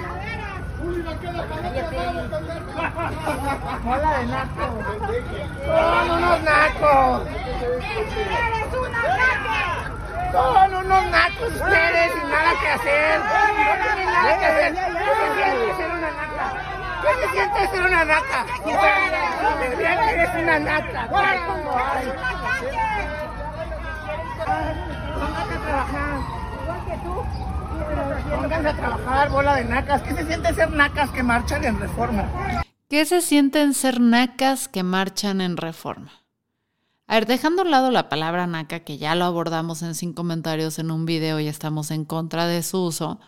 Hola 3.85 4.17
de 4.17 4.25
naco. 4.25 4.65
Son 5.67 6.11
unos 6.17 6.41
nacos. 6.41 7.27
¡Eres 7.27 8.73
una 8.73 9.01
naca! 9.01 9.70
Son 10.31 10.73
unos 10.73 11.11
nacos 11.11 11.53
ustedes 11.53 12.11
sin 12.13 12.29
nada 12.29 12.51
que 12.61 12.67
hacer. 12.67 13.19
No 13.19 13.73
tienen 13.83 14.05
nada 14.13 14.39
que 14.39 14.45
hacer. 14.45 14.73
¿Qué 14.73 15.11
se 15.17 15.33
siente 15.33 15.75
ser 15.77 15.91
una 15.91 16.11
naca? 16.11 16.45
¿Qué 17.03 17.15
se 17.21 17.29
siente 17.31 17.67
ser 17.67 17.85
una 17.85 18.05
naca? 18.05 18.45
Que 19.77 20.13
eres 20.13 20.29
una 20.35 20.59
naca. 20.59 21.07
¿Cómo 21.07 21.77
hay? 21.77 22.11
trabajar. 25.71 26.19
Igual 26.61 26.85
que 26.85 26.97
tú. 27.03 28.35
Pónganse 28.35 28.69
a 28.69 28.73
trabajar, 28.73 29.29
bola 29.29 29.55
de 29.55 29.65
nacas. 29.65 30.01
¿Qué 30.01 30.13
se 30.13 30.25
siente 30.25 30.53
ser 30.53 30.71
nacas 30.71 31.11
que 31.11 31.23
marchan 31.23 31.63
en 31.63 31.79
reforma? 31.79 32.25
¿Qué 32.89 33.05
se 33.05 33.21
sienten 33.21 33.73
ser 33.73 33.99
nacas 33.99 34.67
que 34.67 34.83
marchan 34.83 35.41
en 35.41 35.57
reforma? 35.57 36.20
A 37.11 37.15
ver, 37.15 37.25
dejando 37.25 37.61
a 37.61 37.65
un 37.65 37.71
lado 37.71 37.91
la 37.91 38.07
palabra 38.07 38.47
naca, 38.47 38.79
que 38.85 38.97
ya 38.97 39.15
lo 39.15 39.25
abordamos 39.25 39.81
en 39.81 39.95
sin 39.95 40.13
comentarios 40.13 40.79
en 40.79 40.91
un 40.91 41.05
video 41.05 41.41
y 41.41 41.49
estamos 41.49 41.91
en 41.91 42.05
contra 42.05 42.47
de 42.47 42.63
su 42.63 42.85
uso, 42.85 43.19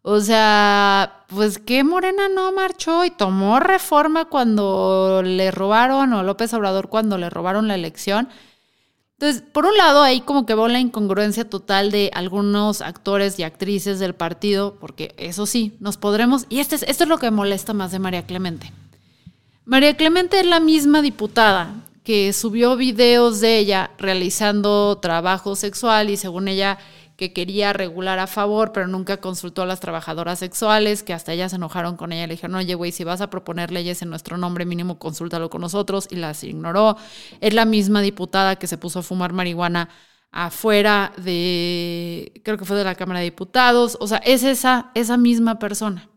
O 0.00 0.20
sea, 0.20 1.26
pues 1.28 1.58
que 1.58 1.84
Morena 1.84 2.30
no 2.30 2.50
marchó 2.52 3.04
y 3.04 3.10
tomó 3.10 3.60
reforma 3.60 4.24
cuando 4.24 5.20
le 5.22 5.50
robaron, 5.50 6.14
o 6.14 6.22
López 6.22 6.54
Obrador 6.54 6.88
cuando 6.88 7.18
le 7.18 7.28
robaron 7.28 7.68
la 7.68 7.74
elección. 7.74 8.30
Entonces, 9.18 9.42
por 9.42 9.66
un 9.66 9.76
lado, 9.76 10.02
ahí 10.02 10.22
como 10.22 10.46
que 10.46 10.54
veo 10.54 10.68
la 10.68 10.80
incongruencia 10.80 11.46
total 11.46 11.90
de 11.90 12.10
algunos 12.14 12.80
actores 12.80 13.38
y 13.38 13.42
actrices 13.42 13.98
del 13.98 14.14
partido, 14.14 14.78
porque 14.80 15.14
eso 15.18 15.44
sí, 15.44 15.76
nos 15.78 15.98
podremos, 15.98 16.46
y 16.48 16.60
este 16.60 16.76
es, 16.76 16.84
esto 16.84 17.04
es 17.04 17.10
lo 17.10 17.18
que 17.18 17.30
molesta 17.30 17.74
más 17.74 17.92
de 17.92 17.98
María 17.98 18.24
Clemente. 18.24 18.72
María 19.66 19.94
Clemente 19.94 20.40
es 20.40 20.46
la 20.46 20.60
misma 20.60 21.02
diputada 21.02 21.85
que 22.06 22.32
subió 22.32 22.76
videos 22.76 23.40
de 23.40 23.58
ella 23.58 23.90
realizando 23.98 24.96
trabajo 25.02 25.56
sexual 25.56 26.08
y 26.08 26.16
según 26.16 26.46
ella 26.46 26.78
que 27.16 27.32
quería 27.32 27.72
regular 27.72 28.20
a 28.20 28.28
favor, 28.28 28.70
pero 28.70 28.86
nunca 28.86 29.16
consultó 29.16 29.62
a 29.62 29.66
las 29.66 29.80
trabajadoras 29.80 30.38
sexuales, 30.38 31.02
que 31.02 31.12
hasta 31.12 31.32
ellas 31.32 31.50
se 31.50 31.56
enojaron 31.56 31.96
con 31.96 32.12
ella. 32.12 32.28
Le 32.28 32.34
dijeron, 32.34 32.54
oye, 32.54 32.76
güey, 32.76 32.92
si 32.92 33.02
vas 33.02 33.20
a 33.22 33.28
proponer 33.28 33.72
leyes 33.72 34.02
en 34.02 34.10
nuestro 34.10 34.38
nombre, 34.38 34.64
mínimo 34.64 35.00
consúltalo 35.00 35.50
con 35.50 35.62
nosotros, 35.62 36.06
y 36.08 36.14
las 36.14 36.44
ignoró. 36.44 36.96
Es 37.40 37.54
la 37.54 37.64
misma 37.64 38.02
diputada 38.02 38.54
que 38.54 38.68
se 38.68 38.78
puso 38.78 39.00
a 39.00 39.02
fumar 39.02 39.32
marihuana 39.32 39.88
afuera 40.30 41.12
de, 41.16 42.40
creo 42.44 42.56
que 42.56 42.66
fue 42.66 42.76
de 42.76 42.84
la 42.84 42.94
Cámara 42.94 43.18
de 43.18 43.24
Diputados. 43.24 43.98
O 44.00 44.06
sea, 44.06 44.18
es 44.18 44.44
esa, 44.44 44.92
esa 44.94 45.16
misma 45.16 45.58
persona. 45.58 46.08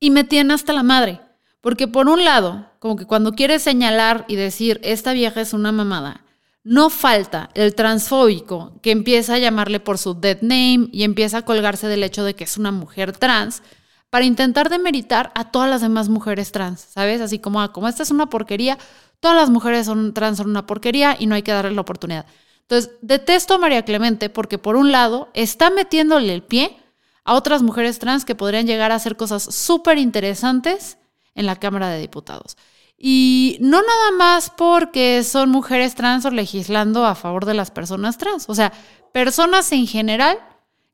Y 0.00 0.08
me 0.08 0.24
tiene 0.24 0.54
hasta 0.54 0.72
la 0.72 0.82
madre. 0.82 1.25
Porque 1.66 1.88
por 1.88 2.08
un 2.08 2.24
lado, 2.24 2.70
como 2.78 2.94
que 2.94 3.06
cuando 3.06 3.32
quiere 3.32 3.58
señalar 3.58 4.24
y 4.28 4.36
decir, 4.36 4.78
esta 4.84 5.12
vieja 5.12 5.40
es 5.40 5.52
una 5.52 5.72
mamada, 5.72 6.24
no 6.62 6.90
falta 6.90 7.50
el 7.54 7.74
transfóbico 7.74 8.78
que 8.82 8.92
empieza 8.92 9.34
a 9.34 9.38
llamarle 9.40 9.80
por 9.80 9.98
su 9.98 10.14
dead 10.14 10.42
name 10.42 10.88
y 10.92 11.02
empieza 11.02 11.38
a 11.38 11.42
colgarse 11.42 11.88
del 11.88 12.04
hecho 12.04 12.22
de 12.22 12.36
que 12.36 12.44
es 12.44 12.56
una 12.56 12.70
mujer 12.70 13.16
trans 13.16 13.64
para 14.10 14.24
intentar 14.24 14.70
demeritar 14.70 15.32
a 15.34 15.50
todas 15.50 15.68
las 15.68 15.80
demás 15.80 16.08
mujeres 16.08 16.52
trans, 16.52 16.82
¿sabes? 16.82 17.20
Así 17.20 17.40
como, 17.40 17.60
ah, 17.60 17.72
como 17.72 17.88
esta 17.88 18.04
es 18.04 18.12
una 18.12 18.30
porquería, 18.30 18.78
todas 19.18 19.36
las 19.36 19.50
mujeres 19.50 19.86
son 19.86 20.14
trans 20.14 20.36
son 20.36 20.50
una 20.50 20.66
porquería 20.66 21.16
y 21.18 21.26
no 21.26 21.34
hay 21.34 21.42
que 21.42 21.50
darle 21.50 21.72
la 21.72 21.80
oportunidad. 21.80 22.26
Entonces, 22.60 22.92
detesto 23.02 23.54
a 23.54 23.58
María 23.58 23.84
Clemente 23.84 24.30
porque 24.30 24.58
por 24.58 24.76
un 24.76 24.92
lado 24.92 25.30
está 25.34 25.70
metiéndole 25.70 26.32
el 26.32 26.44
pie 26.44 26.78
a 27.24 27.34
otras 27.34 27.62
mujeres 27.62 27.98
trans 27.98 28.24
que 28.24 28.36
podrían 28.36 28.68
llegar 28.68 28.92
a 28.92 28.94
hacer 28.94 29.16
cosas 29.16 29.42
súper 29.42 29.98
interesantes 29.98 30.98
en 31.36 31.46
la 31.46 31.56
Cámara 31.56 31.90
de 31.90 32.00
Diputados. 32.00 32.56
Y 32.98 33.58
no 33.60 33.82
nada 33.82 34.10
más 34.18 34.50
porque 34.50 35.22
son 35.22 35.50
mujeres 35.50 35.94
trans 35.94 36.24
o 36.24 36.30
legislando 36.30 37.04
a 37.04 37.14
favor 37.14 37.44
de 37.44 37.54
las 37.54 37.70
personas 37.70 38.18
trans, 38.18 38.46
o 38.48 38.54
sea, 38.54 38.72
personas 39.12 39.70
en 39.72 39.86
general 39.86 40.38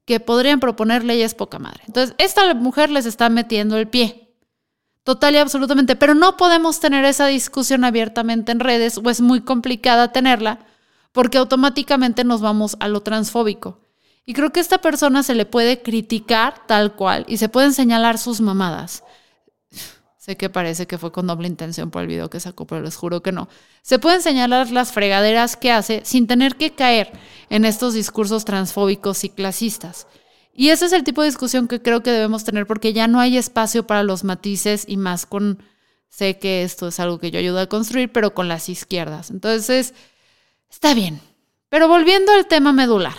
que 0.04 0.20
podrían 0.20 0.60
proponer 0.60 1.04
leyes 1.04 1.34
poca 1.34 1.58
madre. 1.58 1.84
Entonces, 1.86 2.14
esta 2.18 2.54
mujer 2.54 2.90
les 2.90 3.06
está 3.06 3.28
metiendo 3.28 3.76
el 3.78 3.88
pie. 3.88 4.34
Total 5.04 5.34
y 5.34 5.38
absolutamente, 5.38 5.96
pero 5.96 6.14
no 6.14 6.36
podemos 6.36 6.80
tener 6.80 7.04
esa 7.04 7.26
discusión 7.26 7.84
abiertamente 7.84 8.52
en 8.52 8.60
redes 8.60 8.98
o 8.98 9.10
es 9.10 9.20
muy 9.20 9.40
complicada 9.40 10.12
tenerla 10.12 10.60
porque 11.12 11.38
automáticamente 11.38 12.24
nos 12.24 12.40
vamos 12.40 12.76
a 12.80 12.88
lo 12.88 13.00
transfóbico. 13.02 13.80
Y 14.24 14.34
creo 14.34 14.52
que 14.52 14.60
a 14.60 14.62
esta 14.62 14.78
persona 14.78 15.22
se 15.22 15.34
le 15.34 15.44
puede 15.44 15.82
criticar 15.82 16.66
tal 16.66 16.94
cual 16.94 17.24
y 17.26 17.38
se 17.38 17.48
pueden 17.48 17.72
señalar 17.72 18.18
sus 18.18 18.40
mamadas. 18.40 19.02
Sé 20.22 20.36
que 20.36 20.48
parece 20.48 20.86
que 20.86 20.98
fue 20.98 21.10
con 21.10 21.26
doble 21.26 21.48
intención 21.48 21.90
por 21.90 22.02
el 22.02 22.06
video 22.06 22.30
que 22.30 22.38
sacó, 22.38 22.64
pero 22.64 22.80
les 22.80 22.94
juro 22.94 23.24
que 23.24 23.32
no. 23.32 23.48
Se 23.82 23.98
pueden 23.98 24.22
señalar 24.22 24.70
las 24.70 24.92
fregaderas 24.92 25.56
que 25.56 25.72
hace 25.72 26.02
sin 26.04 26.28
tener 26.28 26.54
que 26.54 26.76
caer 26.76 27.10
en 27.50 27.64
estos 27.64 27.92
discursos 27.92 28.44
transfóbicos 28.44 29.24
y 29.24 29.30
clasistas. 29.30 30.06
Y 30.54 30.68
ese 30.68 30.86
es 30.86 30.92
el 30.92 31.02
tipo 31.02 31.22
de 31.22 31.26
discusión 31.26 31.66
que 31.66 31.82
creo 31.82 32.04
que 32.04 32.12
debemos 32.12 32.44
tener 32.44 32.68
porque 32.68 32.92
ya 32.92 33.08
no 33.08 33.18
hay 33.18 33.36
espacio 33.36 33.84
para 33.84 34.04
los 34.04 34.22
matices 34.22 34.84
y 34.86 34.96
más 34.96 35.26
con, 35.26 35.60
sé 36.08 36.38
que 36.38 36.62
esto 36.62 36.86
es 36.86 37.00
algo 37.00 37.18
que 37.18 37.32
yo 37.32 37.40
ayudo 37.40 37.58
a 37.58 37.66
construir, 37.66 38.12
pero 38.12 38.32
con 38.32 38.46
las 38.46 38.68
izquierdas. 38.68 39.28
Entonces, 39.28 39.92
está 40.70 40.94
bien. 40.94 41.20
Pero 41.68 41.88
volviendo 41.88 42.30
al 42.30 42.46
tema 42.46 42.72
medular. 42.72 43.16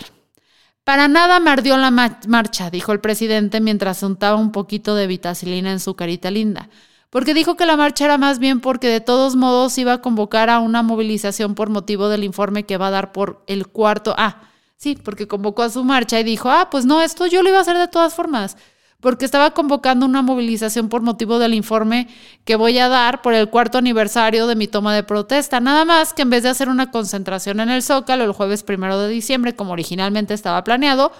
Para 0.84 1.08
nada 1.08 1.38
me 1.38 1.50
ardió 1.50 1.76
la 1.76 1.90
marcha, 1.90 2.70
dijo 2.70 2.92
el 2.92 3.00
presidente 3.00 3.60
mientras 3.60 4.02
untaba 4.02 4.36
un 4.36 4.52
poquito 4.52 4.94
de 4.94 5.06
vitacilina 5.06 5.70
en 5.70 5.80
su 5.80 5.96
carita 5.96 6.30
linda 6.30 6.70
porque 7.14 7.32
dijo 7.32 7.54
que 7.54 7.64
la 7.64 7.76
marcha 7.76 8.06
era 8.06 8.18
más 8.18 8.40
bien 8.40 8.58
porque 8.58 8.88
de 8.88 9.00
todos 9.00 9.36
modos 9.36 9.78
iba 9.78 9.92
a 9.92 10.02
convocar 10.02 10.50
a 10.50 10.58
una 10.58 10.82
movilización 10.82 11.54
por 11.54 11.70
motivo 11.70 12.08
del 12.08 12.24
informe 12.24 12.66
que 12.66 12.76
va 12.76 12.88
a 12.88 12.90
dar 12.90 13.12
por 13.12 13.44
el 13.46 13.68
cuarto. 13.68 14.16
Ah, 14.18 14.40
sí, 14.76 14.96
porque 14.96 15.28
convocó 15.28 15.62
a 15.62 15.70
su 15.70 15.84
marcha 15.84 16.18
y 16.18 16.24
dijo, 16.24 16.50
ah, 16.50 16.70
pues 16.72 16.86
no, 16.86 17.00
esto 17.00 17.26
yo 17.26 17.44
lo 17.44 17.50
iba 17.50 17.58
a 17.58 17.60
hacer 17.60 17.78
de 17.78 17.86
todas 17.86 18.16
formas, 18.16 18.56
porque 18.98 19.26
estaba 19.26 19.52
convocando 19.52 20.04
una 20.06 20.22
movilización 20.22 20.88
por 20.88 21.02
motivo 21.02 21.38
del 21.38 21.54
informe 21.54 22.08
que 22.44 22.56
voy 22.56 22.80
a 22.80 22.88
dar 22.88 23.22
por 23.22 23.32
el 23.32 23.48
cuarto 23.48 23.78
aniversario 23.78 24.48
de 24.48 24.56
mi 24.56 24.66
toma 24.66 24.92
de 24.92 25.04
protesta. 25.04 25.60
Nada 25.60 25.84
más 25.84 26.14
que 26.14 26.22
en 26.22 26.30
vez 26.30 26.42
de 26.42 26.48
hacer 26.48 26.68
una 26.68 26.90
concentración 26.90 27.60
en 27.60 27.70
el 27.70 27.84
Zócalo 27.84 28.24
el 28.24 28.32
jueves 28.32 28.64
primero 28.64 28.98
de 28.98 29.08
diciembre, 29.08 29.54
como 29.54 29.74
originalmente 29.74 30.34
estaba 30.34 30.64
planeado, 30.64 31.12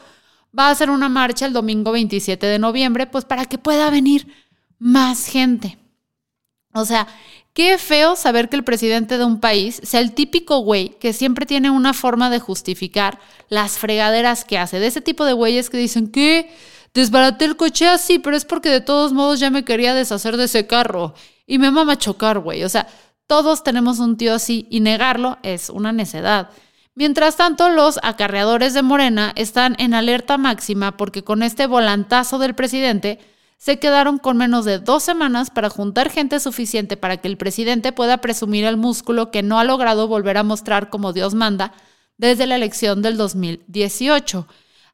va 0.59 0.67
a 0.67 0.71
hacer 0.71 0.91
una 0.91 1.09
marcha 1.09 1.47
el 1.47 1.53
domingo 1.53 1.93
27 1.93 2.45
de 2.45 2.59
noviembre, 2.59 3.07
pues 3.07 3.25
para 3.25 3.45
que 3.45 3.59
pueda 3.59 3.91
venir 3.91 4.27
más 4.81 5.29
gente. 5.29 5.79
O 6.75 6.85
sea, 6.85 7.07
qué 7.53 7.79
feo 7.79 8.17
saber 8.17 8.49
que 8.49 8.57
el 8.57 8.65
presidente 8.65 9.17
de 9.17 9.25
un 9.25 9.39
país 9.39 9.81
sea 9.85 10.01
el 10.01 10.13
típico 10.13 10.59
güey 10.59 10.91
que 10.99 11.13
siempre 11.13 11.47
tiene 11.47 11.71
una 11.71 11.95
forma 11.95 12.31
de 12.31 12.41
justificar 12.41 13.21
las 13.49 13.79
fregaderas 13.79 14.45
que 14.45 14.59
hace. 14.59 14.81
De 14.81 14.89
ese 14.89 15.01
tipo 15.01 15.25
de 15.25 15.35
güeyes 15.35 15.71
que 15.71 15.79
dicen 15.79 16.09
que 16.09 16.53
desbaraté 16.93 17.45
el 17.45 17.57
coche 17.57 17.87
así, 17.87 18.19
pero 18.19 18.37
es 18.37 18.45
porque 18.45 18.71
de 18.71 18.81
todos 18.81 19.13
modos 19.13 19.39
ya 19.39 19.51
me 19.51 19.65
quería 19.65 19.95
deshacer 19.95 20.37
de 20.37 20.45
ese 20.45 20.67
carro 20.67 21.15
y 21.47 21.59
me 21.59 21.71
mama 21.71 21.97
chocar, 21.97 22.41
güey. 22.41 22.65
O 22.65 22.69
sea, 22.69 22.89
todos 23.29 23.63
tenemos 23.63 24.01
un 24.01 24.17
tío 24.17 24.35
así 24.35 24.67
y 24.69 24.81
negarlo 24.81 25.39
es 25.45 25.71
una 25.71 25.93
necedad. 25.93 26.51
Mientras 26.97 27.37
tanto, 27.37 27.71
los 27.71 28.01
acarreadores 28.03 28.75
de 28.75 28.83
Morena 28.83 29.33
están 29.37 29.77
en 29.79 29.95
alerta 29.95 30.39
máxima 30.39 30.97
porque 30.97 31.23
con 31.23 31.45
este 31.45 31.67
volantazo 31.67 32.39
del 32.39 32.55
presidente 32.57 33.21
se 33.65 33.79
quedaron 33.79 34.19
con 34.19 34.37
menos 34.37 34.67
de 34.67 34.79
dos 34.79 35.03
semanas 35.03 35.49
para 35.49 35.71
juntar 35.71 36.11
gente 36.11 36.39
suficiente 36.39 36.99
para 36.99 37.17
que 37.17 37.29
el 37.29 37.39
presidente 37.39 37.93
pueda 37.93 38.19
presumir 38.19 38.67
el 38.67 38.77
músculo 38.77 39.31
que 39.31 39.43
no 39.43 39.59
ha 39.59 39.65
logrado 39.65 40.07
volver 40.07 40.37
a 40.37 40.43
mostrar 40.43 40.91
como 40.91 41.15
Dios 41.15 41.33
manda 41.33 41.73
desde 42.19 42.47
la 42.47 42.57
elección 42.57 43.01
del 43.01 43.17
2018. 43.17 44.47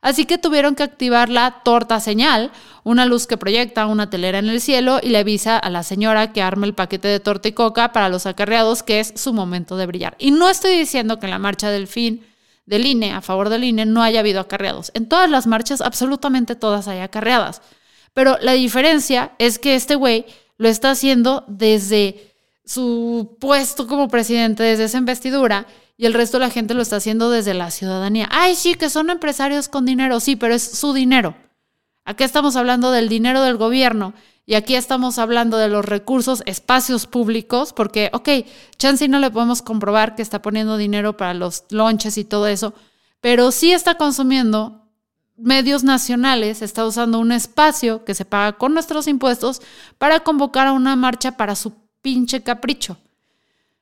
Así 0.02 0.24
que 0.24 0.38
tuvieron 0.38 0.76
que 0.76 0.85
activar 0.85 1.30
la 1.30 1.62
torta 1.64 1.98
señal, 1.98 2.52
una 2.85 3.06
luz 3.06 3.26
que 3.26 3.37
proyecta 3.37 3.88
una 3.88 4.09
telera 4.09 4.38
en 4.38 4.48
el 4.48 4.61
cielo 4.61 5.00
y 5.02 5.09
le 5.09 5.18
avisa 5.18 5.59
a 5.59 5.68
la 5.68 5.83
señora 5.83 6.33
que 6.33 6.40
arma 6.40 6.64
el 6.64 6.74
paquete 6.74 7.09
de 7.09 7.18
torta 7.18 7.48
y 7.48 7.52
coca 7.52 7.90
para 7.90 8.09
los 8.09 8.24
acarreados 8.26 8.85
que 8.85 9.00
es 9.00 9.12
su 9.16 9.33
momento 9.33 9.76
de 9.76 9.87
brillar. 9.87 10.14
Y 10.20 10.30
no 10.30 10.48
estoy 10.48 10.78
diciendo 10.78 11.18
que 11.18 11.26
en 11.26 11.33
la 11.33 11.40
marcha 11.40 11.70
del 11.70 11.88
fin 11.88 12.24
del 12.66 12.87
INE, 12.87 13.14
a 13.14 13.20
favor 13.20 13.48
del 13.48 13.64
INE, 13.64 13.85
no 13.85 14.00
haya 14.00 14.20
habido 14.20 14.38
acarreados. 14.38 14.92
En 14.94 15.09
todas 15.09 15.28
las 15.28 15.48
marchas, 15.48 15.80
absolutamente 15.80 16.54
todas 16.54 16.87
hay 16.87 17.00
acarreadas. 17.00 17.62
Pero 18.12 18.38
la 18.40 18.53
diferencia 18.53 19.33
es 19.38 19.59
que 19.59 19.75
este 19.75 19.94
güey 19.94 20.27
lo 20.57 20.68
está 20.68 20.90
haciendo 20.90 21.44
desde 21.49 22.35
su 22.64 23.37
puesto 23.40 23.87
como 23.87 24.09
presidente, 24.09 24.62
desde 24.62 24.85
esa 24.85 24.99
investidura, 24.99 25.66
y 25.96 26.07
el 26.07 26.14
resto 26.14 26.38
de 26.38 26.46
la 26.46 26.51
gente 26.51 26.75
lo 26.75 26.83
está 26.83 26.96
haciendo 26.96 27.31
desde 27.31 27.53
la 27.53 27.70
ciudadanía. 27.70 28.29
Ay, 28.31 28.55
sí, 28.55 28.75
que 28.75 28.88
son 28.88 29.11
empresarios 29.11 29.68
con 29.68 29.85
dinero, 29.85 30.18
sí, 30.20 30.37
pero 30.37 30.55
es 30.55 30.62
su 30.62 30.92
dinero. 30.92 31.35
Aquí 32.05 32.25
estamos 32.25 32.57
hablando 32.57 32.90
del 32.90 33.09
dinero 33.09 33.42
del 33.42 33.57
gobierno 33.57 34.14
y 34.46 34.55
aquí 34.55 34.75
estamos 34.75 35.18
hablando 35.18 35.59
de 35.59 35.68
los 35.68 35.85
recursos, 35.85 36.42
espacios 36.46 37.07
públicos, 37.07 37.73
porque, 37.73 38.11
ok, 38.12 38.29
Chansey 38.79 39.09
no 39.09 39.18
le 39.18 39.31
podemos 39.31 39.62
comprobar 39.62 40.14
que 40.14 40.23
está 40.23 40.42
poniendo 40.42 40.77
dinero 40.77 41.16
para 41.16 41.35
los 41.35 41.64
lonches 41.70 42.18
y 42.18 42.25
todo 42.25 42.46
eso, 42.46 42.75
pero 43.20 43.53
sí 43.53 43.70
está 43.73 43.96
consumiendo 43.96 44.89
medios 45.40 45.85
nacionales 45.85 46.62
está 46.62 46.85
usando 46.85 47.18
un 47.18 47.33
espacio 47.33 48.05
que 48.05 48.14
se 48.14 48.24
paga 48.24 48.59
con 48.59 48.74
nuestros 48.74 49.07
impuestos 49.07 49.62
para 49.98 50.20
convocar 50.20 50.66
a 50.66 50.72
una 50.72 50.96
marcha 50.96 51.37
para 51.37 51.55
su 51.55 51.72
pinche 52.03 52.42
capricho. 52.42 52.98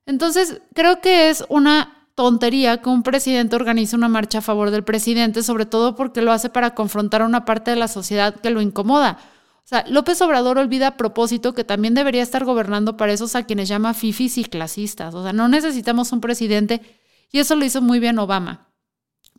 Entonces, 0.06 0.60
creo 0.74 1.00
que 1.00 1.30
es 1.30 1.44
una 1.48 2.06
tontería 2.14 2.82
que 2.82 2.88
un 2.88 3.02
presidente 3.02 3.56
organice 3.56 3.94
una 3.94 4.08
marcha 4.08 4.38
a 4.38 4.42
favor 4.42 4.70
del 4.70 4.82
presidente, 4.82 5.42
sobre 5.42 5.66
todo 5.66 5.94
porque 5.94 6.22
lo 6.22 6.32
hace 6.32 6.48
para 6.48 6.74
confrontar 6.74 7.22
a 7.22 7.26
una 7.26 7.44
parte 7.44 7.70
de 7.70 7.76
la 7.76 7.88
sociedad 7.88 8.34
que 8.34 8.50
lo 8.50 8.60
incomoda. 8.60 9.18
O 9.64 9.68
sea, 9.68 9.84
López 9.86 10.20
Obrador 10.22 10.58
olvida 10.58 10.86
a 10.88 10.96
propósito 10.96 11.52
que 11.52 11.62
también 11.62 11.94
debería 11.94 12.22
estar 12.22 12.44
gobernando 12.44 12.96
para 12.96 13.12
esos 13.12 13.34
a 13.34 13.42
quienes 13.42 13.68
llama 13.68 13.92
fifis 13.92 14.38
y 14.38 14.44
clasistas. 14.44 15.14
O 15.14 15.22
sea, 15.22 15.34
no 15.34 15.46
necesitamos 15.46 16.10
un 16.10 16.22
presidente 16.22 16.80
y 17.30 17.38
eso 17.38 17.54
lo 17.54 17.64
hizo 17.64 17.82
muy 17.82 18.00
bien 18.00 18.18
Obama. 18.18 18.67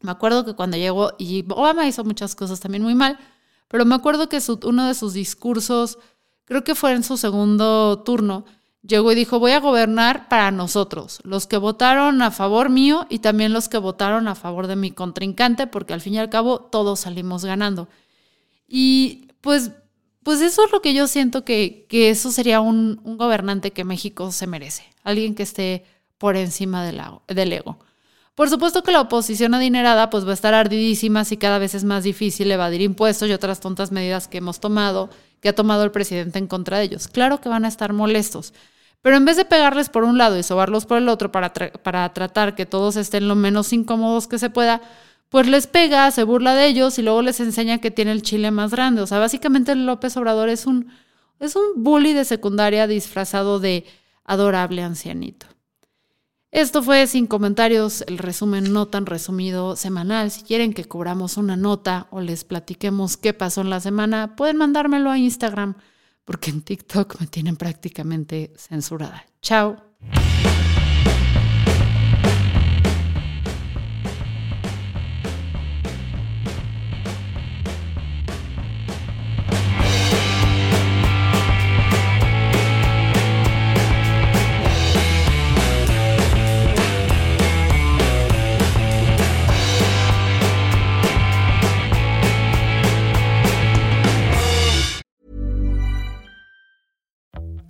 Me 0.01 0.11
acuerdo 0.11 0.45
que 0.45 0.53
cuando 0.53 0.77
llegó, 0.77 1.13
y 1.17 1.45
Obama 1.49 1.87
hizo 1.87 2.03
muchas 2.03 2.35
cosas 2.35 2.59
también 2.59 2.83
muy 2.83 2.95
mal, 2.95 3.19
pero 3.67 3.85
me 3.85 3.95
acuerdo 3.95 4.29
que 4.29 4.39
uno 4.63 4.87
de 4.87 4.95
sus 4.95 5.13
discursos, 5.13 5.99
creo 6.45 6.63
que 6.63 6.75
fue 6.75 6.93
en 6.93 7.03
su 7.03 7.17
segundo 7.17 8.01
turno, 8.03 8.45
llegó 8.81 9.11
y 9.11 9.15
dijo, 9.15 9.39
voy 9.39 9.51
a 9.51 9.59
gobernar 9.59 10.29
para 10.29 10.51
nosotros, 10.51 11.19
los 11.23 11.47
que 11.47 11.57
votaron 11.57 12.21
a 12.21 12.31
favor 12.31 12.69
mío 12.69 13.05
y 13.09 13.19
también 13.19 13.53
los 13.53 13.69
que 13.69 13.77
votaron 13.77 14.27
a 14.27 14.35
favor 14.35 14.67
de 14.67 14.75
mi 14.75 14.91
contrincante, 14.91 15.67
porque 15.67 15.93
al 15.93 16.01
fin 16.01 16.15
y 16.15 16.19
al 16.19 16.29
cabo 16.29 16.59
todos 16.59 17.01
salimos 17.01 17.45
ganando. 17.45 17.89
Y 18.67 19.27
pues, 19.41 19.71
pues 20.23 20.41
eso 20.41 20.65
es 20.65 20.71
lo 20.71 20.81
que 20.81 20.93
yo 20.93 21.07
siento 21.07 21.43
que, 21.43 21.85
que 21.89 22.09
eso 22.09 22.31
sería 22.31 22.61
un, 22.61 23.01
un, 23.03 23.17
gobernante 23.17 23.71
que 23.71 23.83
México 23.83 24.31
se 24.31 24.47
merece. 24.47 24.83
Alguien 25.03 25.35
que 25.35 25.43
esté 25.43 25.85
por 26.17 26.35
encima 26.35 26.85
del, 26.85 27.01
del 27.27 27.53
ego. 27.53 27.79
Por 28.39 28.49
supuesto 28.49 28.83
que 28.83 28.93
la 28.93 29.01
oposición 29.01 29.53
adinerada 29.53 30.09
pues 30.09 30.25
va 30.25 30.31
a 30.31 30.33
estar 30.33 30.53
ardidísima 30.53 31.25
si 31.25 31.35
cada 31.35 31.59
vez 31.59 31.75
es 31.75 31.83
más 31.83 32.05
difícil 32.05 32.49
evadir 32.49 32.79
impuestos 32.81 33.27
y 33.27 33.33
otras 33.33 33.59
tontas 33.59 33.91
medidas 33.91 34.29
que 34.29 34.37
hemos 34.37 34.61
tomado, 34.61 35.09
que 35.41 35.49
ha 35.49 35.53
tomado 35.53 35.83
el 35.83 35.91
presidente 35.91 36.39
en 36.39 36.47
contra 36.47 36.77
de 36.77 36.85
ellos. 36.85 37.09
Claro 37.09 37.41
que 37.41 37.49
van 37.49 37.65
a 37.65 37.67
estar 37.67 37.91
molestos. 37.91 38.53
Pero 39.01 39.17
en 39.17 39.25
vez 39.25 39.35
de 39.35 39.43
pegarles 39.43 39.89
por 39.89 40.05
un 40.05 40.17
lado 40.17 40.37
y 40.37 40.43
sobarlos 40.43 40.85
por 40.85 40.99
el 40.99 41.09
otro 41.09 41.33
para, 41.33 41.51
para 41.51 42.13
tratar 42.13 42.55
que 42.55 42.65
todos 42.65 42.95
estén 42.95 43.27
lo 43.27 43.35
menos 43.35 43.73
incómodos 43.73 44.29
que 44.29 44.39
se 44.39 44.49
pueda, 44.49 44.79
pues 45.27 45.45
les 45.45 45.67
pega, 45.67 46.09
se 46.11 46.23
burla 46.23 46.55
de 46.55 46.67
ellos 46.67 46.97
y 46.97 47.01
luego 47.01 47.21
les 47.21 47.41
enseña 47.41 47.79
que 47.79 47.91
tiene 47.91 48.13
el 48.13 48.21
chile 48.21 48.51
más 48.51 48.71
grande. 48.71 49.01
O 49.01 49.07
sea, 49.07 49.19
básicamente 49.19 49.75
López 49.75 50.15
Obrador 50.15 50.47
es 50.47 50.65
un, 50.65 50.93
es 51.41 51.57
un 51.57 51.83
bully 51.83 52.13
de 52.13 52.23
secundaria 52.23 52.87
disfrazado 52.87 53.59
de 53.59 53.83
adorable 54.23 54.81
ancianito. 54.81 55.45
Esto 56.51 56.81
fue 56.81 57.05
sin 57.05 57.27
comentarios, 57.27 58.03
el 58.07 58.17
resumen 58.17 58.73
no 58.73 58.87
tan 58.87 59.05
resumido 59.05 59.75
semanal. 59.75 60.31
Si 60.31 60.41
quieren 60.41 60.73
que 60.73 60.85
cobramos 60.85 61.37
una 61.37 61.55
nota 61.55 62.07
o 62.09 62.21
les 62.21 62.43
platiquemos 62.43 63.17
qué 63.17 63.33
pasó 63.33 63.61
en 63.61 63.69
la 63.69 63.79
semana, 63.79 64.35
pueden 64.35 64.57
mandármelo 64.57 65.11
a 65.11 65.19
Instagram, 65.19 65.75
porque 66.25 66.49
en 66.49 66.61
TikTok 66.61 67.19
me 67.19 67.27
tienen 67.27 67.55
prácticamente 67.55 68.51
censurada. 68.57 69.25
Chao. 69.41 69.77